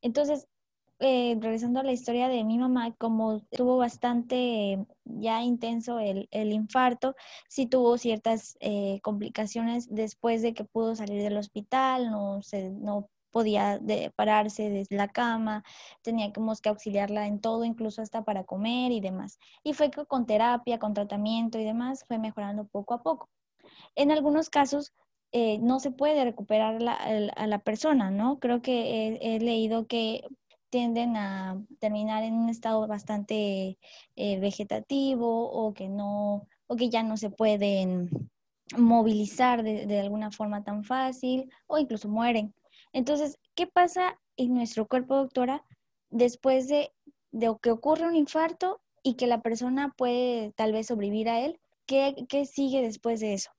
Entonces, 0.00 0.48
eh, 1.00 1.36
regresando 1.40 1.80
a 1.80 1.84
la 1.84 1.92
historia 1.92 2.28
de 2.28 2.42
mi 2.44 2.58
mamá, 2.58 2.94
como 2.96 3.40
tuvo 3.50 3.76
bastante 3.78 4.84
ya 5.04 5.42
intenso 5.42 5.98
el, 6.00 6.28
infarto, 6.32 7.14
sí 7.48 7.66
tuvo 7.66 7.98
ciertas 7.98 8.56
eh, 8.60 9.00
complicaciones 9.02 9.88
después 9.90 10.42
de 10.42 10.54
que 10.54 10.64
pudo 10.64 10.96
salir 10.96 11.22
del 11.22 11.36
hospital, 11.36 12.10
no, 12.10 12.42
se, 12.42 12.70
no 12.70 13.08
podía 13.38 13.78
de 13.78 14.10
pararse 14.16 14.68
desde 14.68 14.96
la 14.96 15.06
cama, 15.06 15.62
teníamos 16.02 16.60
que 16.60 16.70
auxiliarla 16.70 17.28
en 17.28 17.40
todo, 17.40 17.64
incluso 17.64 18.02
hasta 18.02 18.24
para 18.24 18.42
comer 18.42 18.90
y 18.90 19.00
demás. 19.00 19.38
Y 19.62 19.74
fue 19.74 19.92
que 19.92 20.04
con 20.06 20.26
terapia, 20.26 20.80
con 20.80 20.92
tratamiento 20.92 21.56
y 21.56 21.64
demás, 21.64 22.04
fue 22.08 22.18
mejorando 22.18 22.66
poco 22.66 22.94
a 22.94 23.02
poco. 23.04 23.28
En 23.94 24.10
algunos 24.10 24.50
casos 24.50 24.92
eh, 25.30 25.58
no 25.60 25.78
se 25.78 25.92
puede 25.92 26.24
recuperar 26.24 26.82
a 27.36 27.46
la 27.46 27.58
persona, 27.60 28.10
¿no? 28.10 28.40
Creo 28.40 28.60
que 28.60 29.18
he, 29.22 29.38
leído 29.38 29.86
que 29.86 30.24
tienden 30.68 31.16
a 31.16 31.62
terminar 31.78 32.24
en 32.24 32.34
un 32.34 32.48
estado 32.48 32.88
bastante 32.88 33.78
eh, 34.16 34.40
vegetativo 34.40 35.48
o 35.48 35.74
que 35.74 35.88
no 35.88 36.48
o 36.66 36.76
que 36.76 36.90
ya 36.90 37.02
no 37.04 37.16
se 37.16 37.30
pueden 37.30 38.10
movilizar 38.76 39.62
de, 39.62 40.00
alguna 40.00 40.30
forma 40.30 40.64
tan 40.64 40.82
fácil 40.82 41.50
o 41.68 41.78
incluso 41.78 42.08
mueren. 42.08 42.52
Entonces, 42.98 43.38
¿qué 43.54 43.68
pasa 43.68 44.18
en 44.36 44.54
nuestro 44.54 44.88
cuerpo, 44.88 45.14
doctora, 45.14 45.64
después 46.10 46.66
de, 46.66 46.92
que 47.62 47.70
ocurre 47.70 48.08
un 48.08 48.16
infarto 48.16 48.80
y 49.04 49.14
que 49.14 49.28
la 49.28 49.40
persona 49.40 49.94
puede 49.96 50.52
tal 50.56 50.72
vez 50.72 50.88
sobrevivir 50.88 51.28
a 51.28 51.38
él? 51.38 51.60
¿Qué, 51.86 52.26
sigue 52.44 52.82
después 52.82 53.20
de 53.20 53.34
eso? 53.34 53.52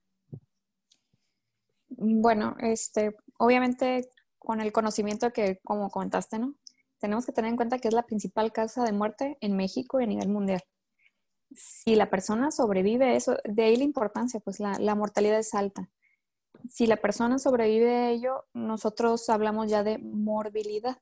Bueno, 1.88 2.58
este, 2.60 3.16
obviamente 3.38 4.10
con 4.40 4.60
el 4.60 4.74
conocimiento 4.74 5.32
que, 5.32 5.62
como 5.64 5.90
comentaste, 5.90 6.38
¿no? 6.38 6.56
Tenemos 6.98 7.26
que 7.26 7.32
tener 7.32 7.50
en 7.50 7.56
cuenta 7.56 7.80
que 7.80 7.88
es 7.88 7.94
la 7.94 8.06
principal 8.06 8.52
causa 8.52 8.84
de 8.84 8.92
muerte 8.92 9.38
en 9.40 9.56
México 9.56 10.02
y 10.02 10.04
a 10.04 10.08
nivel 10.08 10.28
mundial. 10.28 10.64
Si 11.56 11.96
la 11.96 12.10
persona 12.10 12.52
sobrevive 12.52 13.16
eso, 13.16 13.38
de 13.46 13.64
ahí 13.64 13.78
la 13.78 13.86
importancia, 13.86 14.42
pues 14.42 14.60
la 14.60 14.96
mortalidad 14.96 15.40
es 15.40 15.54
alta 15.54 15.90
si 16.68 16.88
la 16.88 16.98
persona 16.98 17.40
sobrevive 17.40 17.96
a 17.96 18.10
ello, 18.10 18.46
nosotros 18.54 19.30
hablamos 19.30 19.70
ya 19.70 19.84
de 19.84 19.98
morbilidad. 20.00 20.98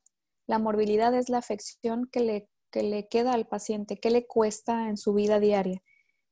La 0.45 0.59
morbilidad 0.59 1.13
es 1.13 1.29
la 1.29 1.39
afección 1.39 2.07
que 2.11 2.19
le, 2.19 2.49
que 2.71 2.83
le 2.83 3.07
queda 3.07 3.33
al 3.33 3.47
paciente, 3.47 3.99
que 3.99 4.11
le 4.11 4.27
cuesta 4.27 4.89
en 4.89 4.97
su 4.97 5.13
vida 5.13 5.39
diaria. 5.39 5.81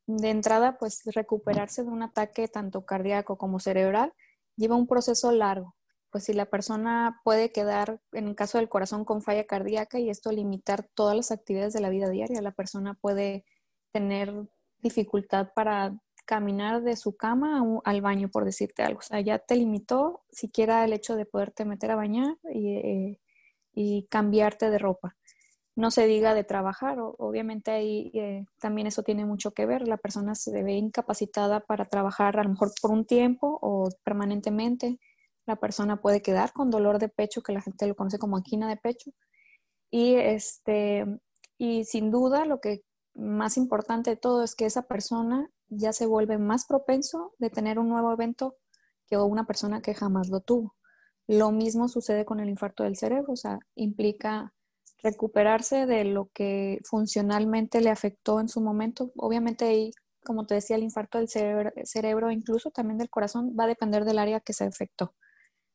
De 0.08 0.30
entrada, 0.30 0.78
pues 0.78 1.02
recuperarse 1.06 1.84
de 1.84 1.90
un 1.90 2.04
ataque 2.04 2.48
tanto 2.48 2.86
cardíaco 2.86 3.38
como 3.38 3.60
cerebral 3.60 4.14
lleva 4.56 4.76
un 4.76 4.88
proceso 4.88 5.32
largo. 5.32 5.76
Pues 6.12 6.26
si 6.26 6.34
la 6.34 6.46
persona 6.46 7.20
puede 7.24 7.52
quedar, 7.52 8.00
en 8.14 8.28
el 8.28 8.36
caso 8.36 8.58
del 8.58 8.70
corazón, 8.70 9.04
con 9.04 9.22
falla 9.22 9.46
cardíaca 9.46 10.00
y 10.00 10.10
esto 10.10 10.32
limitar 10.32 10.88
todas 10.94 11.16
las 11.16 11.32
actividades 11.32 11.74
de 11.74 11.82
la 11.82 11.90
vida 11.90 12.10
diaria, 12.10 12.42
la 12.42 12.52
persona 12.52 12.94
puede 12.94 13.46
tener 13.92 14.48
dificultad 14.80 15.50
para 15.54 15.98
caminar 16.26 16.82
de 16.82 16.96
su 16.96 17.16
cama 17.16 17.64
al 17.84 18.02
baño, 18.02 18.30
por 18.30 18.46
decirte 18.46 18.84
algo. 18.84 19.00
O 19.00 19.04
sea, 19.04 19.22
ya 19.22 19.40
te 19.40 19.56
limitó 19.56 20.24
siquiera 20.32 20.84
el 20.84 20.94
hecho 20.94 21.16
de 21.16 21.26
poderte 21.26 21.66
meter 21.66 21.92
a 21.92 21.96
bañar 21.96 22.38
y, 22.54 23.18
eh, 23.76 24.08
cambiarte 24.10 24.70
de 24.70 24.78
ropa. 24.78 25.16
No 25.76 25.92
se 25.92 26.08
diga 26.08 26.34
de 26.34 26.46
trabajar, 26.46 26.98
obviamente 27.00 27.72
ahí 27.72 28.12
eh, 28.14 28.46
también 28.60 28.88
eso 28.88 29.04
tiene 29.04 29.26
mucho 29.26 29.52
que 29.52 29.66
ver. 29.66 29.88
La 29.88 29.98
persona 29.98 30.36
se 30.36 30.64
ve 30.64 30.74
incapacitada 30.74 31.60
para 31.62 31.86
trabajar 31.86 32.40
a 32.40 32.44
lo 32.44 32.50
mejor 32.50 32.72
por 32.82 32.92
un 32.92 33.06
tiempo 33.06 33.60
o 33.62 33.90
permanentemente. 34.04 35.00
La 35.46 35.58
persona 35.58 36.02
puede 36.02 36.22
quedar 36.22 36.54
con 36.54 36.72
dolor 36.72 37.00
de 37.00 37.10
pecho, 37.10 37.42
que 37.44 37.54
la 37.54 37.62
gente 37.62 37.88
lo 37.88 37.96
conoce 37.96 38.20
como 38.20 38.38
angina 38.38 38.70
de 38.70 38.78
pecho. 38.78 39.12
Y, 39.92 40.16
este, 40.16 41.06
y 41.58 41.86
sin 41.86 42.12
duda 42.12 42.46
lo 42.46 42.62
que 42.62 42.84
más 43.16 43.58
importante 43.58 44.12
de 44.12 44.18
todo 44.18 44.44
es 44.44 44.56
que 44.56 44.66
esa 44.66 44.84
persona 44.84 45.50
ya 45.70 45.94
se 45.94 46.06
vuelve 46.06 46.38
más 46.38 46.66
propenso 46.66 47.34
de 47.40 47.50
tener 47.50 47.80
un 47.80 47.90
nuevo 47.90 48.12
evento 48.12 48.56
que 49.08 49.18
una 49.18 49.46
persona 49.46 49.82
que 49.82 49.94
jamás 49.94 50.30
lo 50.30 50.42
tuvo. 50.42 50.76
Lo 51.28 51.52
mismo 51.52 51.88
sucede 51.88 52.26
con 52.26 52.40
el 52.40 52.50
infarto 52.50 52.84
del 52.84 52.98
cerebro, 52.98 53.34
o 53.34 53.36
sea, 53.36 53.60
implica 53.76 54.54
recuperarse 55.04 55.86
de 55.86 56.06
lo 56.06 56.30
que 56.34 56.80
funcionalmente 56.84 57.82
le 57.82 57.90
afectó 57.90 58.40
en 58.40 58.50
su 58.50 58.62
momento. 58.62 59.12
Obviamente 59.16 59.66
hay 59.66 59.92
como 60.26 60.46
te 60.46 60.56
decía, 60.56 60.76
el 60.76 60.84
infarto 60.84 61.20
del 61.20 61.30
cerebro, 61.30 61.72
cerebro, 61.86 62.32
incluso 62.32 62.72
también 62.72 62.98
del 62.98 63.10
corazón, 63.10 63.56
va 63.58 63.64
a 63.64 63.68
depender 63.68 64.04
del 64.04 64.20
área 64.20 64.42
que 64.42 64.52
se 64.52 64.66
afectó. 64.66 65.16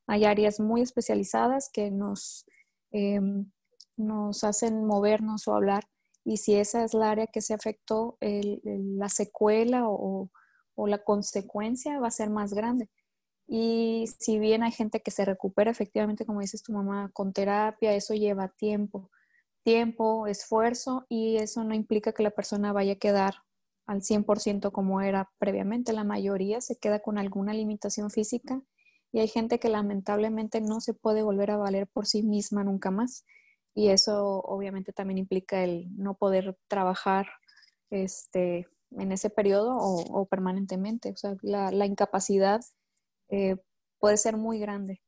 Hay 0.06 0.24
áreas 0.26 0.60
muy 0.60 0.82
especializadas 0.82 1.70
que 1.72 1.90
nos, 1.90 2.44
em, 2.90 3.50
nos 3.96 4.44
hacen 4.44 4.84
movernos 4.84 5.48
o 5.48 5.54
hablar 5.54 5.84
y 6.24 6.36
si 6.38 6.54
esa 6.54 6.84
es 6.84 6.94
la 6.94 7.10
área 7.10 7.26
que 7.26 7.40
se 7.40 7.54
afectó, 7.54 8.18
la 8.20 9.08
secuela 9.08 9.88
o, 9.88 10.30
o, 10.74 10.86
la 10.86 11.02
consecuencia 11.02 11.98
va 12.00 12.08
a 12.08 12.10
ser 12.10 12.30
más 12.30 12.54
grande. 12.54 12.88
Y 13.46 14.06
si 14.18 14.38
bien 14.38 14.62
hay 14.62 14.72
gente 14.72 15.00
que 15.00 15.10
se 15.10 15.24
recupera 15.24 15.70
efectivamente, 15.70 16.24
como 16.26 16.40
dices 16.40 16.62
tu 16.62 16.72
mamá, 16.72 17.10
con 17.12 17.32
terapia, 17.32 17.94
eso 17.94 18.14
lleva 18.14 18.48
tiempo, 18.48 19.10
tiempo, 19.64 20.26
esfuerzo 20.26 21.06
y 21.08 21.36
eso 21.36 21.64
no 21.64 21.74
implica 21.74 22.12
que 22.12 22.22
la 22.22 22.30
persona 22.30 22.72
vaya 22.72 22.92
a 22.94 22.96
quedar 22.96 23.34
al 23.86 24.02
100% 24.02 24.70
como 24.72 25.00
era 25.00 25.30
previamente. 25.38 25.92
La 25.92 26.04
mayoría 26.04 26.60
se 26.60 26.78
queda 26.78 27.00
con 27.00 27.18
alguna 27.18 27.54
limitación 27.54 28.10
física 28.10 28.62
y 29.12 29.20
hay 29.20 29.28
gente 29.28 29.58
que 29.58 29.68
lamentablemente 29.68 30.60
no 30.60 30.80
se 30.80 30.94
puede 30.94 31.22
volver 31.22 31.50
a 31.50 31.56
valer 31.56 31.88
por 31.88 32.06
sí 32.06 32.22
misma 32.22 32.62
nunca 32.62 32.90
más 32.90 33.24
y 33.74 33.88
eso 33.88 34.40
obviamente 34.40 34.92
también 34.92 35.18
implica 35.18 35.62
el 35.62 35.86
no 35.96 36.14
poder 36.14 36.56
trabajar 36.68 37.28
este, 37.90 38.68
en 38.92 39.12
ese 39.12 39.30
periodo 39.30 39.76
o, 39.76 40.26
permanentemente. 40.26 41.10
O 41.12 41.16
sea, 41.16 41.36
la, 41.42 41.86
incapacidad 41.86 42.60
eh, 43.28 43.56
puede 43.98 44.16
ser 44.16 44.36
muy 44.36 44.58
grande 44.58 45.02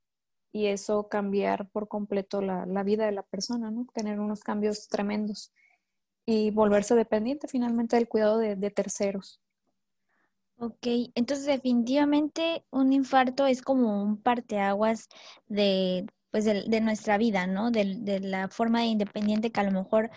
y 0.53 0.67
eso 0.67 1.09
cambiar 1.09 1.69
por 1.71 1.89
completo 1.89 2.41
la, 2.41 2.83
vida 2.85 3.07
de 3.07 3.13
la 3.13 3.23
persona, 3.23 3.71
¿no? 3.71 3.87
Tener 3.95 4.21
unos 4.21 4.41
cambios 4.41 4.89
tremendos 4.89 5.53
y 6.27 6.51
volverse 6.51 6.95
dependiente 6.95 7.49
finalmente 7.49 7.97
del 7.97 8.09
cuidado 8.09 8.39
de, 8.39 8.55
de 8.57 8.71
terceros. 8.71 9.41
Ok, 10.59 10.87
entonces 11.17 11.47
definitivamente 11.47 12.65
un 12.71 12.93
infarto 12.93 13.47
es 13.47 13.63
como 13.63 14.01
un 14.03 14.23
parteaguas 14.23 15.09
de, 15.49 16.07
pues 16.33 16.45
de, 16.45 16.81
nuestra 16.81 17.19
vida, 17.19 17.47
¿no? 17.47 17.71
De, 17.71 17.97
de, 18.01 18.19
la 18.19 18.49
forma 18.49 18.81
de 18.81 18.87
independiente 18.87 19.53
que 19.53 19.61
a 19.61 19.65
lo 19.65 19.71
mejor 19.71 20.11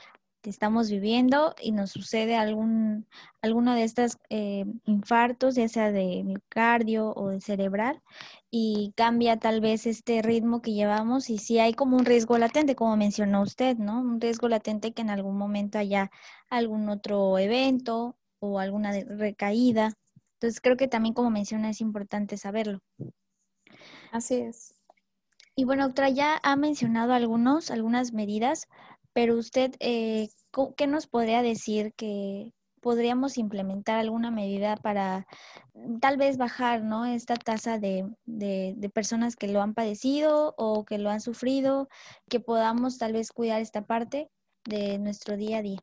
estamos 0.49 0.89
viviendo 0.89 1.55
y 1.61 1.71
nos 1.71 1.91
sucede 1.91 2.35
algún, 2.35 3.07
alguno 3.41 3.73
de 3.75 3.83
estos 3.83 4.17
eh, 4.29 4.65
infartos, 4.85 5.55
ya 5.55 5.67
sea 5.67 5.91
de 5.91 6.23
miocardio 6.23 7.13
o 7.15 7.29
de 7.29 7.41
cerebral, 7.41 8.01
y 8.49 8.93
cambia 8.95 9.37
tal 9.37 9.61
vez 9.61 9.85
este 9.85 10.21
ritmo 10.21 10.61
que 10.61 10.73
llevamos 10.73 11.29
y 11.29 11.37
si 11.37 11.59
hay 11.59 11.73
como 11.73 11.97
un 11.97 12.05
riesgo 12.05 12.37
latente, 12.37 12.75
como 12.75 12.97
mencionó 12.97 13.41
usted, 13.41 13.77
¿no? 13.77 13.99
Un 13.99 14.21
riesgo 14.21 14.47
latente 14.47 14.93
que 14.93 15.01
en 15.01 15.09
algún 15.09 15.37
momento 15.37 15.77
haya 15.77 16.11
algún 16.49 16.89
otro 16.89 17.37
evento 17.37 18.17
o 18.39 18.59
alguna 18.59 18.91
recaída. 18.91 19.93
Entonces 20.35 20.61
creo 20.61 20.77
que 20.77 20.87
también 20.87 21.13
como 21.13 21.29
menciona 21.29 21.69
es 21.69 21.81
importante 21.81 22.37
saberlo. 22.37 22.81
Así 24.11 24.35
es. 24.35 24.74
Y 25.57 25.63
bueno, 25.63 25.85
doctora, 25.85 26.09
ya 26.09 26.39
ha 26.43 26.55
mencionado 26.57 27.13
algunos, 27.13 27.71
algunas 27.71 28.11
medidas, 28.11 28.67
pero 29.13 29.37
usted, 29.37 29.73
eh, 29.79 30.27
¿qué 30.75 30.87
nos 30.87 31.07
podría 31.07 31.41
decir 31.41 31.93
que 31.95 32.51
podríamos 32.81 33.37
implementar 33.37 33.97
alguna 33.97 34.31
medida 34.31 34.75
para 34.75 35.25
mm, 35.73 35.99
tal 35.99 36.17
vez 36.17 36.37
bajar 36.37 36.83
¿no? 36.83 37.05
esta 37.05 37.35
tasa 37.35 37.79
de, 37.79 38.05
de, 38.25 38.89
personas 38.93 39.37
que 39.37 39.47
lo 39.47 39.61
han 39.61 39.73
padecido 39.73 40.53
o 40.57 40.83
que 40.83 40.97
lo 40.97 41.09
han 41.09 41.21
sufrido, 41.21 41.87
que 42.29 42.41
podamos 42.41 42.97
tal 42.97 43.13
vez 43.13 43.31
cuidar 43.31 43.61
esta 43.61 43.85
parte 43.85 44.29
de 44.65 44.99
nuestro 44.99 45.37
día 45.37 45.59
a 45.59 45.61
día? 45.61 45.79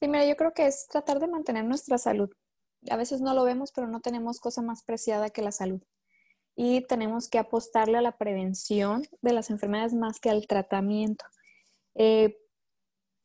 Sí, 0.00 0.08
mira, 0.08 0.24
yo 0.24 0.36
creo 0.36 0.54
que 0.54 0.66
es 0.66 0.88
tratar 0.88 1.20
de 1.20 1.28
mantener 1.28 1.64
nuestra 1.64 1.98
salud. 1.98 2.30
A 2.90 2.96
veces 2.96 3.20
no 3.20 3.34
lo 3.34 3.44
vemos, 3.44 3.70
pero 3.70 3.86
no 3.86 4.00
tenemos 4.00 4.40
cosa 4.40 4.62
más 4.62 4.82
preciada 4.82 5.28
que 5.28 5.42
la 5.42 5.52
salud 5.52 5.82
y 6.56 6.82
tenemos 6.86 7.28
que 7.28 7.38
apostarle 7.38 7.98
a 7.98 8.02
la 8.02 8.16
prevención 8.16 9.02
de 9.22 9.32
las 9.32 9.50
enfermedades 9.50 9.94
más 9.94 10.20
que 10.20 10.30
al 10.30 10.46
tratamiento. 10.46 11.24
Eh, 11.94 12.36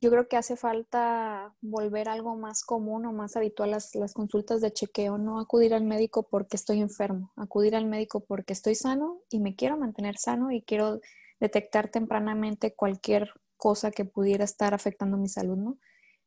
yo 0.01 0.09
creo 0.11 0.27
que 0.29 0.37
hace 0.37 0.55
falta 0.55 1.53
volver 1.61 2.07
algo 2.07 2.35
más 2.35 2.63
común 2.63 3.05
o 3.05 3.11
más 3.11 3.35
habitual 3.35 3.71
las, 3.71 3.93
las 3.95 4.13
consultas 4.13 4.61
de 4.61 4.71
chequeo, 4.71 5.17
no 5.17 5.39
acudir 5.39 5.73
al 5.73 5.83
médico 5.83 6.27
porque 6.29 6.55
estoy 6.55 6.79
enfermo, 6.79 7.33
acudir 7.35 7.75
al 7.75 7.85
médico 7.85 8.23
porque 8.25 8.53
estoy 8.53 8.75
sano 8.75 9.21
y 9.29 9.39
me 9.39 9.55
quiero 9.55 9.77
mantener 9.77 10.17
sano 10.17 10.51
y 10.51 10.61
quiero 10.61 11.01
detectar 11.39 11.89
tempranamente 11.89 12.73
cualquier 12.75 13.33
cosa 13.57 13.91
que 13.91 14.05
pudiera 14.05 14.45
estar 14.45 14.73
afectando 14.73 15.17
mi 15.17 15.27
salud, 15.27 15.57
¿no? 15.57 15.77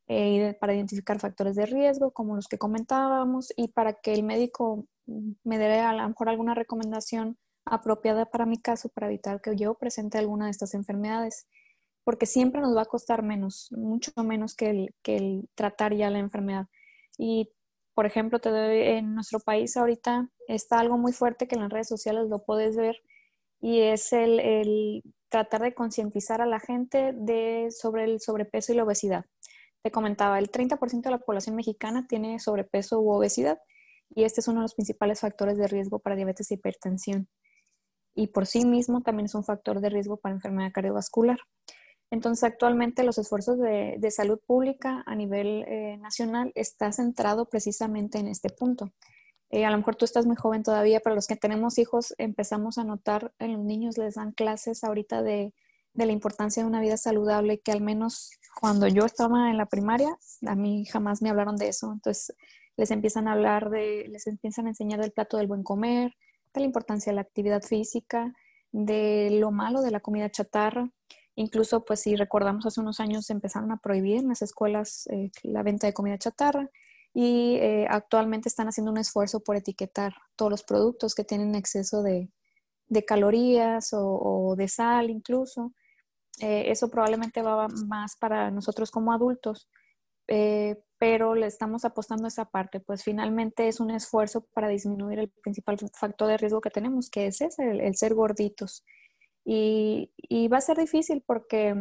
Eh, 0.09 0.57
para 0.61 0.75
identificar 0.75 1.19
factores 1.21 1.57
de 1.57 1.65
riesgo, 1.65 2.11
como 2.11 2.37
los 2.37 2.49
que 2.49 2.59
comentábamos, 2.59 3.53
y 3.57 3.69
para 3.69 3.95
que 3.95 4.13
el 4.13 4.23
médico 4.25 4.87
me 5.07 5.59
dé 5.59 5.81
a 5.81 5.93
lo 5.93 6.09
mejor 6.09 6.29
alguna 6.29 6.55
recomendación 6.55 7.39
apropiada 7.65 8.27
para 8.27 8.47
mi 8.47 8.59
caso 8.59 8.89
para 8.89 9.07
evitar 9.07 9.41
que 9.41 9.57
yo 9.57 9.75
presente 9.75 10.19
alguna 10.19 10.47
de 10.47 10.51
estas 10.51 10.75
enfermedades, 10.75 11.47
porque 12.05 12.27
siempre 12.27 12.61
nos 12.61 12.77
va 12.77 12.83
a 12.83 12.87
costar 12.87 13.23
menos, 13.23 13.69
mucho 13.73 14.11
menos 14.23 14.55
que 14.55 14.71
el, 14.71 14.95
que 15.03 15.43
tratar 15.55 15.95
ya 15.95 16.11
la 16.11 16.19
enfermedad. 16.19 16.67
Y, 17.19 17.53
por 17.95 18.07
ejemplo, 18.07 18.41
te 18.41 18.51
doy, 18.51 18.79
en 18.81 19.15
nuestro 19.15 19.39
país 19.41 19.77
ahorita 19.77 20.29
está 20.49 20.81
algo 20.81 20.99
muy 20.99 21.13
fuerte 21.13 21.47
que 21.47 21.55
en 21.55 21.63
las 21.63 21.71
redes 21.71 21.89
sociales 21.89 22.29
lo 22.29 22.45
puedes 22.45 22.77
ver 22.77 22.97
y 23.61 23.81
es 23.81 24.13
el, 24.13 24.41
el 24.41 25.03
tratar 25.29 25.63
de 25.63 25.75
concientizar 25.75 26.43
a 26.43 26.47
la 26.47 26.59
gente 26.59 27.13
de, 27.15 27.69
sobre 27.71 28.05
el 28.05 28.21
sobrepeso 28.21 28.73
y 28.73 28.77
la 28.77 28.85
obesidad. 28.85 29.25
Te 29.83 29.91
comentaba, 29.91 30.39
el 30.39 30.51
30% 30.51 31.03
de 31.03 31.11
la 31.11 31.19
población 31.19 31.57
mexicana 31.57 32.07
tiene 32.09 32.39
sobrepeso 32.39 33.01
u 33.01 33.11
obesidad 33.13 33.59
y 34.15 34.25
este 34.25 34.41
es 34.41 34.49
uno 34.49 34.61
de 34.61 34.65
los 34.65 34.75
principales 34.75 35.21
factores 35.21 35.57
de 35.57 35.69
riesgo 35.69 35.99
para 35.99 36.17
diabetes 36.17 36.51
e 36.51 36.55
hipertensión. 36.55 37.29
Y 38.15 38.29
por 38.29 38.47
sí 38.47 38.65
mismo 38.65 39.01
también 39.01 39.27
es 39.27 39.35
un 39.35 39.45
factor 39.45 39.81
de 39.81 39.89
riesgo 39.89 40.19
para 40.19 40.35
enfermedad 40.35 40.73
cardiovascular. 40.73 41.39
Entonces, 42.11 42.45
actualmente 42.45 43.05
los 43.05 43.17
esfuerzos 43.17 43.59
de, 43.59 44.11
salud 44.11 44.39
pública 44.47 45.03
a 45.07 45.15
nivel 45.15 45.65
eh, 45.67 45.97
nacional 45.97 46.53
está 46.55 46.93
centrado 46.93 47.47
precisamente 47.47 48.19
en 48.19 48.29
este 48.29 48.51
punto. 48.51 48.93
Eh, 49.49 49.65
a 49.65 49.71
lo 49.71 49.79
mejor 49.79 49.97
tú 49.97 50.05
estás 50.05 50.27
muy 50.27 50.37
joven 50.37 50.63
todavía, 50.63 51.01
pero 51.01 51.15
los 51.15 51.27
que 51.27 51.37
tenemos 51.37 51.79
hijos 51.79 52.15
empezamos 52.19 52.77
a 52.77 52.85
notar 52.85 53.33
en 53.39 53.55
los 53.55 53.65
niños 53.65 53.97
les 53.97 54.17
dan 54.17 54.33
clases 54.33 54.85
ahorita 54.85 55.23
de, 55.23 55.55
de 55.95 56.07
la 56.07 56.13
importancia 56.13 56.63
de 56.63 56.69
una 56.69 56.81
vida 56.81 56.99
saludable, 56.99 57.61
que 57.61 57.73
al 57.73 57.81
menos 57.81 58.31
cuando 58.61 58.89
yo 58.89 59.07
estaba 59.07 59.51
en 59.51 59.57
la 59.57 59.67
primaria, 59.67 60.15
a 60.47 60.55
mí 60.55 60.85
jamás 60.85 61.23
me 61.23 61.31
hablaron 61.31 61.57
de 61.57 61.69
eso. 61.69 61.93
Entonces, 61.93 62.35
les 62.77 62.91
empiezan 62.91 63.29
a 63.29 63.33
hablar 63.33 63.71
de, 63.71 64.07
les 64.09 64.27
empiezan 64.27 64.67
a 64.67 64.71
enseñar 64.71 65.01
del 65.01 65.13
plato 65.13 65.37
del 65.37 65.47
buen 65.47 65.63
comer, 65.63 66.15
de 66.55 66.61
la 66.61 66.67
importancia 66.67 67.13
de 67.13 67.17
la 67.17 67.23
actividad 67.23 67.63
física, 67.63 68.35
de 68.73 69.31
lo 69.41 69.51
malo 69.51 69.83
de 69.83 69.91
la 69.91 70.01
comida 70.01 70.31
chatarra. 70.31 70.91
Incluso, 71.35 71.85
pues 71.85 72.01
si 72.01 72.17
recordamos 72.17 72.67
hace 72.67 72.81
unos 72.81 73.01
años 73.01 73.31
empezaron 73.31 73.73
a 73.73 73.79
prohibir 73.79 74.19
en 74.19 74.29
las 74.29 74.43
escuelas 74.43 75.07
eh, 75.11 75.31
la 75.43 75.63
venta 75.63 75.87
de 75.87 75.95
comida 75.95 76.19
chatarra 76.19 76.69
y 77.15 77.57
eh, 77.57 77.87
actualmente 77.89 78.49
están 78.49 78.69
haciendo 78.69 78.91
un 78.91 78.99
esfuerzo 78.99 79.41
por 79.41 79.57
etiquetar 79.57 80.15
todos 80.37 80.51
los 80.51 80.63
productos 80.63 81.15
que 81.15 81.25
tienen 81.25 81.55
exceso 81.55 82.03
de, 82.03 82.31
calorías 83.07 83.91
o, 83.93 84.55
de 84.57 84.69
sal 84.69 85.11
incluso. 85.11 85.73
Eh, 86.41 86.65
eso 86.71 86.89
probablemente 86.91 87.43
va 87.43 87.69
más 87.87 88.17
para 88.17 88.51
nosotros 88.51 88.91
como 88.91 89.13
adultos, 89.13 89.69
pero 91.03 91.35
le 91.35 91.49
estamos 91.49 91.85
apostando 91.85 92.29
esa 92.29 92.45
parte, 92.45 92.79
pues 92.79 93.03
finalmente 93.03 93.67
es 93.67 93.81
un 93.81 93.91
esfuerzo 93.91 94.47
para 94.55 94.69
disminuir 94.69 95.19
el 95.19 95.31
principal 95.31 95.77
factor 95.93 96.29
de 96.29 96.37
riesgo 96.37 96.61
que 96.61 96.71
tenemos, 96.71 97.11
que 97.11 97.27
es 97.27 97.41
ese, 97.41 97.71
el, 97.85 97.97
ser 97.97 98.15
gorditos. 98.15 98.85
Y, 99.45 100.13
va 100.47 100.59
a 100.59 100.61
ser 100.61 100.79
difícil 100.79 101.25
porque 101.27 101.75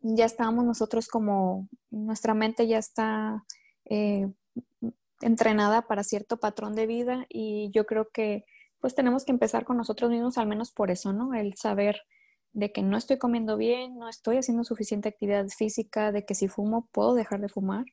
ya 0.00 0.26
estamos 0.26 0.62
nosotros 0.62 1.08
como, 1.08 1.70
nuestra 1.88 2.34
mente 2.34 2.66
ya 2.66 2.76
está 2.76 3.46
eh, 3.86 4.30
entrenada 5.22 5.86
para 5.86 6.04
cierto 6.04 6.36
patrón 6.36 6.74
de 6.74 6.86
vida 6.86 7.24
y 7.30 7.70
yo 7.72 7.86
creo 7.86 8.10
que 8.10 8.44
pues 8.78 8.94
tenemos 8.94 9.24
que 9.24 9.32
empezar 9.32 9.64
con 9.64 9.78
nosotros 9.78 10.10
mismos 10.10 10.36
al 10.36 10.48
menos 10.48 10.70
por 10.70 10.90
eso, 10.90 11.14
¿no? 11.14 11.32
El 11.32 11.54
saber 11.54 12.02
de 12.52 12.72
que 12.72 12.82
no 12.82 12.98
estoy 12.98 13.16
comiendo 13.16 13.56
bien, 13.56 13.98
no 13.98 14.06
estoy 14.06 14.36
haciendo 14.36 14.64
suficiente 14.64 15.08
actividad 15.08 15.48
física, 15.48 16.12
de 16.12 16.26
que 16.26 16.34
si 16.34 16.48
fumo 16.48 16.90
puedo 16.92 17.14
dejar 17.14 17.40
de 17.40 17.48
fumar 17.48 17.86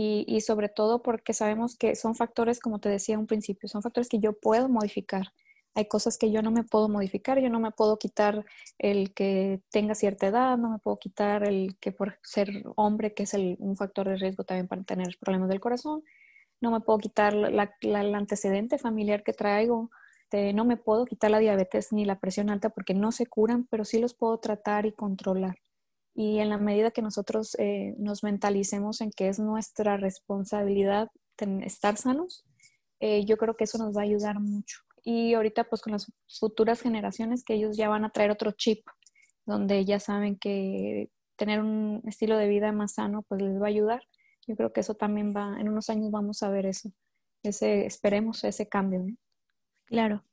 y, 0.00 0.40
sobre 0.42 0.68
todo 0.68 1.02
porque 1.02 1.34
sabemos 1.34 1.76
que 1.76 1.96
son 1.96 2.14
factores, 2.14 2.60
como 2.60 2.78
te 2.78 2.88
decía 2.88 3.18
un 3.18 3.26
principio, 3.26 3.68
son 3.68 3.82
factores 3.82 4.08
que 4.08 4.20
yo 4.20 4.32
puedo 4.32 4.68
modificar. 4.68 5.32
Hay 5.74 5.88
cosas 5.88 6.18
que 6.18 6.30
yo 6.30 6.40
no 6.40 6.52
me 6.52 6.62
puedo 6.62 6.88
modificar, 6.88 7.40
yo 7.40 7.50
no 7.50 7.58
me 7.58 7.72
puedo 7.72 7.98
quitar 7.98 8.44
el 8.78 9.12
que 9.12 9.60
tenga 9.70 9.96
cierta 9.96 10.28
edad, 10.28 10.56
no 10.56 10.70
me 10.70 10.78
puedo 10.78 10.98
quitar 10.98 11.42
el 11.42 11.76
que 11.80 11.90
por 11.90 12.20
ser 12.22 12.48
hombre, 12.76 13.12
que 13.12 13.24
es 13.24 13.34
un 13.34 13.76
factor 13.76 14.08
de 14.08 14.16
riesgo 14.16 14.44
también 14.44 14.68
para 14.68 14.84
tener 14.84 15.18
problemas 15.18 15.48
del 15.48 15.58
corazón, 15.58 16.04
no 16.60 16.70
me 16.70 16.80
puedo 16.80 17.00
quitar 17.00 17.34
el 17.34 18.14
antecedente 18.14 18.78
familiar 18.78 19.24
que 19.24 19.32
traigo, 19.32 19.90
no 20.54 20.64
me 20.64 20.76
puedo 20.76 21.06
quitar 21.06 21.32
la 21.32 21.40
diabetes 21.40 21.92
ni 21.92 22.04
la 22.04 22.20
presión 22.20 22.50
alta 22.50 22.70
porque 22.70 22.94
no 22.94 23.10
se 23.10 23.26
curan, 23.26 23.66
pero 23.68 23.84
sí 23.84 23.98
los 23.98 24.14
puedo 24.14 24.38
tratar 24.38 24.86
y 24.86 24.92
controlar. 24.92 25.56
Y 26.20 26.40
en 26.40 26.48
la 26.48 26.58
medida 26.58 26.90
que 26.90 27.00
nosotros 27.00 27.54
eh, 27.60 27.94
nos 27.96 28.24
mentalicemos 28.24 29.00
en 29.02 29.12
que 29.12 29.28
es 29.28 29.38
nuestra 29.38 29.96
responsabilidad 29.96 31.12
estar 31.62 31.96
sanos, 31.96 32.44
eh, 32.98 33.24
yo 33.24 33.36
creo 33.36 33.54
que 33.54 33.62
eso 33.62 33.78
nos 33.78 33.96
va 33.96 34.00
a 34.00 34.04
ayudar 34.04 34.40
mucho. 34.40 34.78
Y 35.04 35.34
ahorita 35.34 35.68
pues 35.68 35.80
con 35.80 35.92
las 35.92 36.12
futuras 36.28 36.80
generaciones 36.80 37.44
que 37.44 37.54
ellos 37.54 37.76
ya 37.76 37.88
van 37.88 38.04
a 38.04 38.10
traer 38.10 38.32
otro 38.32 38.50
chip, 38.50 38.84
donde 39.46 39.84
ya 39.84 40.00
saben 40.00 40.36
que 40.36 41.08
tener 41.36 41.60
un 41.60 42.02
estilo 42.04 42.36
de 42.36 42.48
vida 42.48 42.72
más 42.72 42.94
sano 42.94 43.22
pues 43.22 43.40
les 43.40 43.54
va 43.62 43.66
a 43.66 43.68
ayudar. 43.68 44.02
Yo 44.44 44.56
creo 44.56 44.72
que 44.72 44.80
eso 44.80 44.94
también 44.94 45.32
va, 45.36 45.54
en 45.60 45.68
unos 45.68 45.88
años 45.88 46.10
vamos 46.10 46.42
a 46.42 46.50
ver 46.50 46.66
eso, 46.66 46.90
ese, 47.44 47.86
esperemos 47.86 48.42
ese 48.42 48.68
cambio. 48.68 49.06
Claro. 49.84 50.24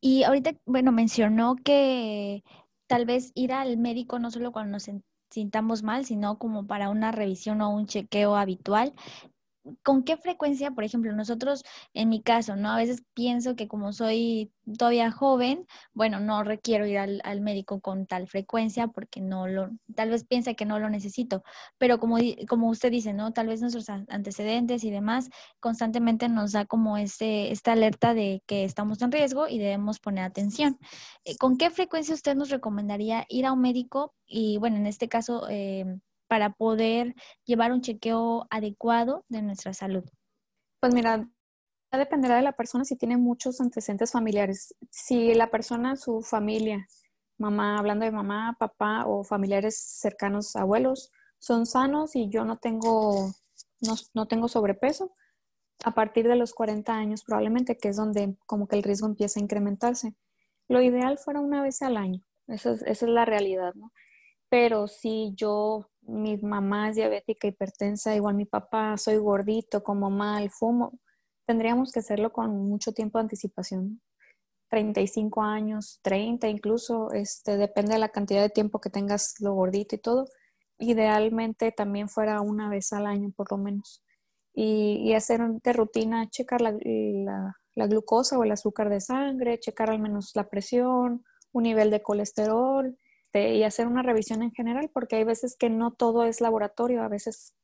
Y 0.00 0.22
ahorita, 0.22 0.52
bueno, 0.66 0.92
mencionó 0.92 1.56
que 1.56 2.44
tal 2.86 3.06
vez 3.06 3.32
ir 3.34 3.52
al 3.52 3.76
médico 3.76 4.20
no 4.20 4.30
solo 4.30 4.52
cuando 4.52 4.70
nos 4.70 4.86
sintamos 5.32 5.82
mal, 5.82 6.04
sino 6.04 6.38
como 6.38 6.66
para 6.66 6.90
una 6.90 7.12
revisión 7.12 7.60
o 7.62 7.70
un 7.70 7.86
chequeo 7.86 8.36
habitual. 8.36 8.94
¿Con 9.82 10.02
qué 10.02 10.16
frecuencia, 10.16 10.72
por 10.72 10.84
ejemplo, 10.84 11.12
nosotros, 11.12 11.64
en 11.94 12.08
mi 12.08 12.22
caso, 12.22 12.56
¿no? 12.56 12.70
A 12.70 12.76
veces 12.76 13.02
pienso 13.14 13.54
que 13.56 13.68
como 13.68 13.92
soy 13.92 14.50
todavía 14.78 15.10
joven, 15.10 15.66
bueno, 15.92 16.20
no 16.20 16.42
requiero 16.44 16.86
ir 16.86 16.98
al, 16.98 17.40
médico 17.40 17.80
con 17.80 18.06
tal 18.06 18.28
frecuencia 18.28 18.88
porque 18.88 19.20
no 19.20 19.48
lo, 19.48 19.70
tal 19.94 20.10
vez 20.10 20.24
piensa 20.24 20.54
que 20.54 20.64
no 20.64 20.78
lo 20.78 20.90
necesito, 20.90 21.42
pero 21.78 21.98
como, 21.98 22.16
como 22.48 22.68
usted 22.68 22.90
dice, 22.90 23.12
¿no? 23.12 23.32
Tal 23.32 23.48
vez 23.48 23.60
nuestros 23.60 23.88
antecedentes 23.88 24.84
y 24.84 24.90
demás 24.90 25.30
constantemente 25.60 26.28
nos 26.28 26.52
da 26.52 26.64
como 26.66 26.96
ese, 26.96 27.50
esta 27.50 27.72
alerta 27.72 28.14
de 28.14 28.42
que 28.46 28.64
estamos 28.64 29.02
en 29.02 29.12
riesgo 29.12 29.48
y 29.48 29.58
debemos 29.58 30.00
poner 30.00 30.24
atención. 30.24 30.78
Eh, 31.24 31.36
¿Con 31.36 31.56
qué 31.56 31.70
frecuencia 31.70 32.14
usted 32.14 32.34
nos 32.36 32.50
recomendaría 32.50 33.26
ir 33.28 33.46
a 33.46 33.52
un 33.52 33.60
médico? 33.60 34.14
Y 34.26 34.58
bueno, 34.58 34.76
en 34.76 34.86
este 34.86 35.08
caso, 35.08 35.46
eh, 35.48 35.84
para 36.32 36.48
poder 36.48 37.14
llevar 37.44 37.72
un 37.72 37.82
chequeo 37.82 38.46
adecuado 38.48 39.26
de 39.28 39.42
nuestra 39.42 39.74
salud? 39.74 40.02
Pues 40.80 40.94
mira, 40.94 41.28
dependerá 41.92 42.36
de 42.36 42.42
la 42.42 42.56
persona 42.56 42.86
si 42.86 42.96
tiene 42.96 43.18
muchos 43.18 43.60
antecedentes 43.60 44.12
familiares. 44.12 44.74
Si 44.90 45.34
la 45.34 45.50
persona, 45.50 45.94
su 45.94 46.22
familia, 46.22 46.88
mamá, 47.36 47.78
hablando 47.78 48.06
de 48.06 48.12
mamá, 48.12 48.56
papá 48.58 49.04
o 49.04 49.24
familiares 49.24 49.76
cercanos, 49.76 50.56
abuelos, 50.56 51.10
son 51.38 51.66
sanos 51.66 52.16
y 52.16 52.30
yo 52.30 52.46
no 52.46 52.56
tengo, 52.56 53.30
no, 53.82 53.94
no 54.14 54.26
tengo 54.26 54.48
sobrepeso, 54.48 55.12
a 55.84 55.92
partir 55.92 56.26
de 56.26 56.36
los 56.36 56.54
40 56.54 56.94
años 56.94 57.24
probablemente, 57.24 57.76
que 57.76 57.88
es 57.88 57.96
donde 57.98 58.38
como 58.46 58.68
que 58.68 58.76
el 58.76 58.84
riesgo 58.84 59.06
empieza 59.06 59.38
a 59.38 59.42
incrementarse. 59.42 60.14
Lo 60.66 60.80
ideal 60.80 61.18
fuera 61.18 61.40
una 61.40 61.62
vez 61.62 61.82
al 61.82 61.98
año, 61.98 62.24
esa 62.46 62.72
es, 62.72 62.80
esa 62.84 63.04
es 63.04 63.12
la 63.12 63.26
realidad, 63.26 63.74
¿no? 63.74 63.92
Pero 64.48 64.86
si 64.86 65.34
yo 65.36 65.91
mi 66.02 66.36
mamá 66.38 66.90
es 66.90 66.96
diabética, 66.96 67.48
hipertensa, 67.48 68.14
igual 68.14 68.34
mi 68.34 68.44
papá, 68.44 68.96
soy 68.96 69.16
gordito, 69.16 69.82
como 69.82 70.10
mal, 70.10 70.50
fumo, 70.50 70.98
tendríamos 71.46 71.92
que 71.92 72.00
hacerlo 72.00 72.32
con 72.32 72.68
mucho 72.68 72.92
tiempo 72.92 73.18
de 73.18 73.22
anticipación. 73.22 74.00
35 74.70 75.42
años, 75.42 76.00
30 76.02 76.48
incluso, 76.48 77.12
este, 77.12 77.58
depende 77.58 77.92
de 77.92 77.98
la 77.98 78.08
cantidad 78.08 78.40
de 78.40 78.48
tiempo 78.48 78.80
que 78.80 78.90
tengas 78.90 79.34
lo 79.40 79.52
gordito 79.52 79.94
y 79.96 79.98
todo. 79.98 80.26
Idealmente 80.78 81.72
también 81.72 82.08
fuera 82.08 82.40
una 82.40 82.70
vez 82.70 82.92
al 82.92 83.06
año 83.06 83.30
por 83.36 83.50
lo 83.52 83.58
menos. 83.58 84.02
Y, 84.54 85.12
hacer 85.14 85.40
de 85.62 85.72
rutina, 85.72 86.28
checar 86.30 86.62
la, 86.62 86.72
la 87.74 87.86
glucosa 87.86 88.38
o 88.38 88.44
el 88.44 88.52
azúcar 88.52 88.88
de 88.88 89.00
sangre, 89.00 89.60
checar 89.60 89.90
al 89.90 89.98
menos 89.98 90.32
la 90.34 90.48
presión, 90.48 91.24
un 91.52 91.62
nivel 91.62 91.90
de 91.90 92.02
colesterol, 92.02 92.98
este, 93.32 93.54
y 93.54 93.64
hacer 93.64 93.86
una 93.86 94.02
revisión 94.02 94.42
en 94.42 94.52
general, 94.52 94.90
porque 94.92 95.16
hay 95.16 95.24
veces 95.24 95.56
que 95.56 95.70
no 95.70 95.92
todo 95.92 96.24
es 96.24 96.40
laboratorio, 96.40 97.02
a 97.02 97.08
veces 97.08 97.54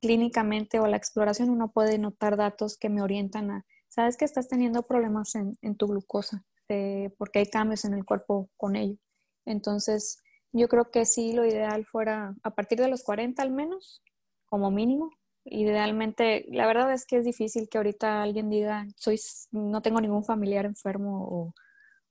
clínicamente 0.00 0.80
o 0.80 0.86
la 0.86 0.96
exploración 0.96 1.50
uno 1.50 1.70
puede 1.70 1.98
notar 1.98 2.36
datos 2.36 2.78
que 2.78 2.88
me 2.88 3.02
orientan 3.02 3.50
a, 3.50 3.66
sabes 3.88 4.16
que 4.16 4.24
estás 4.24 4.48
teniendo 4.48 4.82
problemas 4.84 5.34
en, 5.34 5.76
tu 5.76 5.86
glucosa, 5.88 6.44
eh, 6.68 7.14
porque 7.18 7.40
hay 7.40 7.46
cambios 7.46 7.84
en 7.84 7.94
el 7.94 8.04
cuerpo 8.04 8.48
con 8.56 8.76
ello. 8.76 8.96
Entonces, 9.44 10.22
yo 10.52 10.68
creo 10.68 10.90
que 10.90 11.04
sí, 11.04 11.32
lo 11.34 11.44
ideal 11.44 11.84
fuera 11.84 12.34
a 12.42 12.54
partir 12.54 12.78
de 12.78 12.88
los 12.88 13.02
40 13.02 13.42
al 13.42 13.50
menos, 13.50 14.02
como 14.46 14.70
mínimo. 14.70 15.10
Idealmente, 15.44 16.46
la 16.48 16.66
verdad 16.66 16.92
es 16.92 17.06
que 17.06 17.16
es 17.18 17.24
difícil 17.24 17.68
que 17.68 17.78
ahorita 17.78 18.22
alguien 18.22 18.50
diga, 18.50 18.86
soy, 18.96 19.20
no 19.52 19.82
tengo 19.82 20.00
ningún 20.00 20.24
familiar 20.24 20.64
enfermo 20.66 21.26
o, 21.30 21.54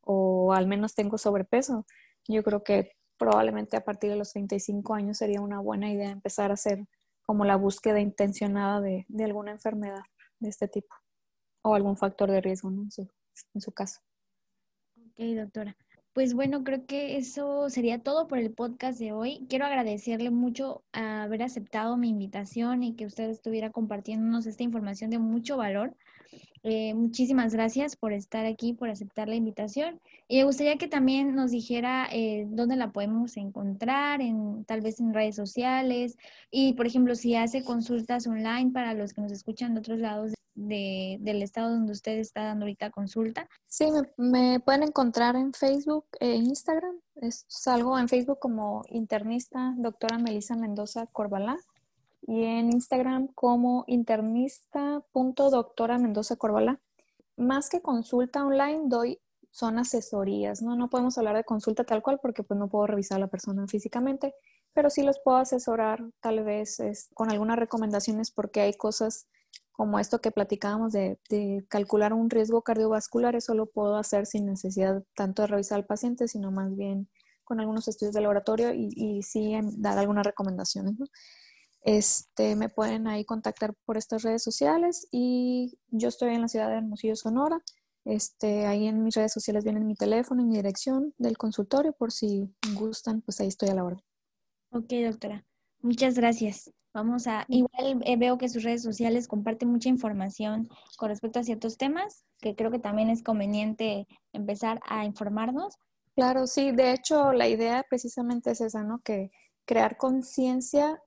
o 0.01 0.53
al 0.53 0.67
menos 0.67 0.93
tengo 0.95 1.17
sobrepeso. 1.17 1.86
Yo 2.27 2.43
creo 2.43 2.63
que 2.63 2.97
probablemente 3.17 3.77
a 3.77 3.84
partir 3.84 4.10
de 4.12 4.15
los 4.15 4.32
35 4.32 4.93
años 4.93 5.17
sería 5.17 5.41
una 5.41 5.60
buena 5.60 5.91
idea 5.91 6.10
empezar 6.10 6.51
a 6.51 6.56
hacer 6.56 6.86
como 7.23 7.43
la 7.45 7.58
búsqueda 7.58 7.99
intencionada 7.99 8.80
de, 8.80 9.06
alguna 9.23 9.51
enfermedad 9.51 10.01
de 10.39 10.49
este 10.49 10.67
tipo 10.67 10.95
o 11.62 11.73
algún 11.75 11.97
factor 11.97 12.32
de 12.32 12.41
riesgo 12.41 12.69
en, 12.69 12.89
su, 12.89 13.10
en 13.53 13.62
su 13.62 13.71
caso. 13.73 13.99
Ok, 14.95 15.19
doctora. 15.36 15.75
Pues 16.17 16.34
bueno, 16.34 16.63
creo 16.63 16.84
que 16.88 17.17
eso 17.17 17.69
sería 17.69 18.01
todo 18.01 18.27
por 18.27 18.39
el 18.39 18.51
podcast 18.51 18.97
de 18.97 19.12
hoy. 19.12 19.45
Quiero 19.49 19.65
agradecerle 19.67 20.32
mucho 20.32 20.84
a 20.91 21.21
haber 21.21 21.43
aceptado 21.43 21.95
mi 21.95 22.10
invitación 22.10 22.82
y 22.82 22.95
que 22.95 23.06
usted 23.06 23.30
estuviera 23.30 23.69
compartiéndonos 23.69 24.47
esta 24.47 24.63
información 24.63 25.12
de 25.12 25.19
mucho 25.19 25.58
valor. 25.58 25.95
Eh, 26.63 26.95
muchísimas 26.95 27.53
gracias 27.53 27.95
por 27.95 28.13
estar 28.13 28.47
aquí, 28.47 28.73
por 28.73 28.89
aceptar 28.89 29.27
la 29.27 29.36
invitación. 29.36 30.01
Y 30.27 30.38
me 30.38 30.45
gustaría 30.45 30.80
que 30.80 30.88
también 30.88 31.36
nos 31.36 31.51
dijera 31.51 32.10
eh, 32.12 32.47
dónde 32.49 32.77
la 32.77 32.91
podemos 32.91 33.38
encontrar, 33.38 34.19
en, 34.19 34.65
tal 34.65 34.82
vez 34.82 34.99
en 34.99 35.13
redes 35.13 35.36
sociales. 35.36 36.17
Y, 36.49 36.73
por 36.73 36.88
ejemplo, 36.88 37.13
si 37.13 37.36
hace 37.36 37.63
consultas 37.63 38.25
online 38.25 38.71
para 38.71 38.95
los 38.95 39.13
que 39.13 39.21
nos 39.21 39.32
escuchan 39.32 39.75
de 39.75 39.82
otros 39.82 39.99
lados 39.99 40.34
del 40.58 41.41
estado 41.43 41.70
donde 41.70 41.91
usted 41.91 42.17
está 42.17 42.46
dando 42.46 42.65
ahorita 42.65 42.89
consulta. 42.89 43.48
Sí, 43.67 43.91
me, 44.17 44.60
pueden 44.60 44.82
encontrar 44.84 45.36
en 45.36 45.54
Facebook 45.54 46.08
e 46.20 46.34
Instagram. 46.36 47.00
Es, 47.15 47.46
salgo 47.48 48.00
en 48.00 48.10
Facebook 48.10 48.39
como 48.39 48.84
internista 48.89 49.76
doctora 49.78 50.17
Melissa 50.17 50.56
Mendoza 50.56 51.06
Corbalá 51.08 51.58
y 52.24 52.43
en 52.43 52.74
Instagram 52.74 53.28
como 53.36 53.84
internista.doctora 53.88 56.00
Mendoza 56.00 56.36
Corbalá. 56.36 56.82
Más 57.38 57.70
que 57.70 57.82
consulta 57.82 58.43
online, 58.43 58.82
doy 58.86 59.22
son 59.52 59.80
asesorías, 59.80 60.62
¿no? 60.62 60.76
No 60.76 60.89
podemos 60.89 61.17
hablar 61.17 61.36
de 61.36 61.43
consulta 61.43 61.84
tal 61.84 62.04
cual 62.04 62.20
porque 62.22 62.43
pues 62.43 62.60
no 62.60 62.67
puedo 62.67 62.88
revisar 62.88 63.17
a 63.17 63.22
la 63.22 63.28
persona 63.28 63.67
físicamente, 63.67 64.34
pero 64.74 64.89
sí 64.89 65.04
los 65.04 65.20
puedo 65.20 65.38
asesorar 65.38 66.04
tal 66.20 66.43
vez 66.43 66.80
con 67.13 67.32
algunas 67.32 67.58
recomendaciones 67.58 68.32
porque 68.32 68.62
hay 68.62 68.74
cosas 68.74 69.28
como 69.72 70.00
esto 70.00 70.20
que 70.20 70.32
platicábamos 70.32 70.94
de, 70.94 71.20
calcular 71.70 72.14
un 72.14 72.30
riesgo 72.30 72.64
cardiovascular, 72.64 73.36
eso 73.36 73.54
lo 73.54 73.68
puedo 73.68 73.98
hacer 73.98 74.26
sin 74.26 74.46
necesidad 74.46 75.04
tanto 75.16 75.44
de 75.44 75.48
revisar 75.50 75.78
al 75.78 75.86
paciente, 75.86 76.28
sino 76.28 76.52
más 76.52 76.76
bien 76.76 77.10
con 77.44 77.60
algunos 77.60 77.88
estudios 77.88 78.14
de 78.14 78.22
laboratorio 78.22 78.74
y, 78.74 78.90
y 78.96 79.24
sí 79.24 79.58
dar 79.78 79.98
algunas 79.98 80.26
recomendaciones. 80.26 80.96
Este, 81.82 82.58
me 82.58 82.68
pueden 82.68 83.08
ahí 83.08 83.24
contactar 83.24 83.74
por 83.86 83.98
estas 83.98 84.24
redes 84.24 84.44
sociales 84.44 85.08
y 85.10 85.78
yo 85.88 86.10
estoy 86.10 86.34
en 86.34 86.42
la 86.42 86.50
ciudad 86.50 86.70
de 86.70 86.78
Hermosillo, 86.78 87.16
Sonora. 87.16 87.62
Este, 88.04 88.66
ahí 88.66 88.88
en 88.88 89.04
mis 89.04 89.16
redes 89.16 89.32
sociales 89.32 89.64
vienen 89.64 89.88
mi 89.88 89.96
teléfono 89.96 90.42
y 90.42 90.46
mi 90.46 90.56
dirección 90.58 91.14
del 91.18 91.38
consultorio 91.38 91.94
por 91.94 92.12
si 92.12 92.54
gustan, 92.74 93.22
pues 93.22 93.40
ahí 93.40 93.48
estoy 93.48 93.70
a 93.70 93.76
la 93.76 93.84
hora. 93.84 93.98
Ok, 94.72 94.92
doctora. 95.06 95.46
Muchas 95.82 96.16
gracias. 96.16 96.72
Vamos 96.98 97.28
a, 97.28 97.46
igual 97.48 98.02
eh, 98.06 98.18
veo 98.18 98.40
que 98.40 98.50
sus 98.50 98.64
redes 98.64 98.82
sociales 98.82 99.28
comparten 99.28 99.70
mucha 99.70 99.88
información 99.88 100.68
con 100.98 101.10
respecto 101.10 101.38
a 101.38 101.44
ciertos 101.44 101.78
temas, 101.78 102.24
que 102.42 102.56
creo 102.56 102.72
que 102.72 102.80
también 102.80 103.12
es 103.12 103.22
conveniente 103.22 104.08
empezar 104.34 104.80
a 104.84 105.06
informarnos. 105.06 105.76
Claro, 106.16 106.48
sí, 106.48 106.72
de 106.72 106.94
hecho 106.94 107.34
la 107.34 107.48
idea 107.48 107.86
precisamente 107.88 108.50
es 108.50 108.62
esa, 108.62 108.82
¿no? 108.82 109.00
Que 109.04 109.30
crear 109.66 109.98
conciencia 109.98 111.00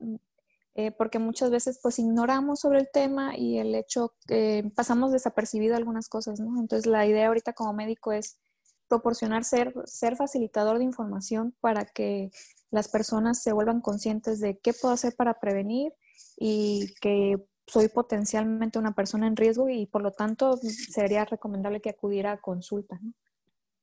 eh, 0.76 0.92
porque 0.92 1.18
muchas 1.18 1.50
veces 1.50 1.80
pues 1.82 1.98
ignoramos 1.98 2.60
sobre 2.60 2.78
el 2.78 2.88
tema 2.92 3.36
y 3.36 3.58
el 3.58 3.74
hecho 3.74 4.14
que 4.28 4.70
pasamos 4.76 5.10
desapercibido 5.10 5.74
algunas 5.74 6.08
cosas, 6.08 6.38
¿no? 6.38 6.60
Entonces 6.60 6.86
la 6.86 7.04
idea 7.04 7.26
ahorita 7.26 7.52
como 7.52 7.72
médico 7.72 8.12
es 8.12 8.38
proporcionar 8.86 9.42
ser, 9.42 9.74
ser 9.86 10.14
facilitador 10.14 10.78
de 10.78 10.84
información 10.84 11.52
para 11.60 11.84
que 11.84 12.30
las 12.70 12.88
personas 12.88 13.42
se 13.42 13.52
vuelvan 13.52 13.80
conscientes 13.80 14.40
de 14.40 14.58
qué 14.58 14.72
puedo 14.72 14.94
hacer 14.94 15.14
para 15.16 15.40
prevenir 15.40 15.92
y 16.36 16.94
que 17.00 17.36
soy 17.66 17.88
potencialmente 17.88 18.78
una 18.78 18.94
persona 18.94 19.26
en 19.26 19.36
riesgo 19.36 19.68
y 19.68 19.86
por 19.86 20.02
lo 20.02 20.12
tanto 20.12 20.56
sería 20.56 21.24
recomendable 21.24 21.80
que 21.80 21.90
acudiera 21.90 22.32
a 22.32 22.40
consulta. 22.40 22.98
¿no? 23.00 23.12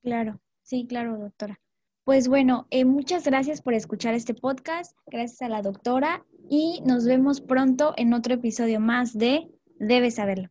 Claro, 0.04 0.42
sí, 0.64 0.86
claro, 0.88 1.18
doctora. 1.18 1.60
Pues 2.04 2.28
bueno, 2.28 2.68
eh, 2.70 2.86
muchas 2.86 3.26
gracias 3.26 3.62
por 3.62 3.74
escuchar 3.74 4.14
este 4.14 4.34
podcast, 4.34 4.98
gracias 5.08 5.42
a 5.42 5.50
la 5.50 5.62
doctora 5.62 6.26
y 6.50 6.82
nos 6.86 7.06
vemos 7.06 7.42
pronto 7.42 7.94
en 7.98 8.14
otro 8.14 8.36
episodio 8.36 8.80
más 8.80 9.18
de 9.18 9.50
Debes 9.80 10.16
saberlo. 10.16 10.50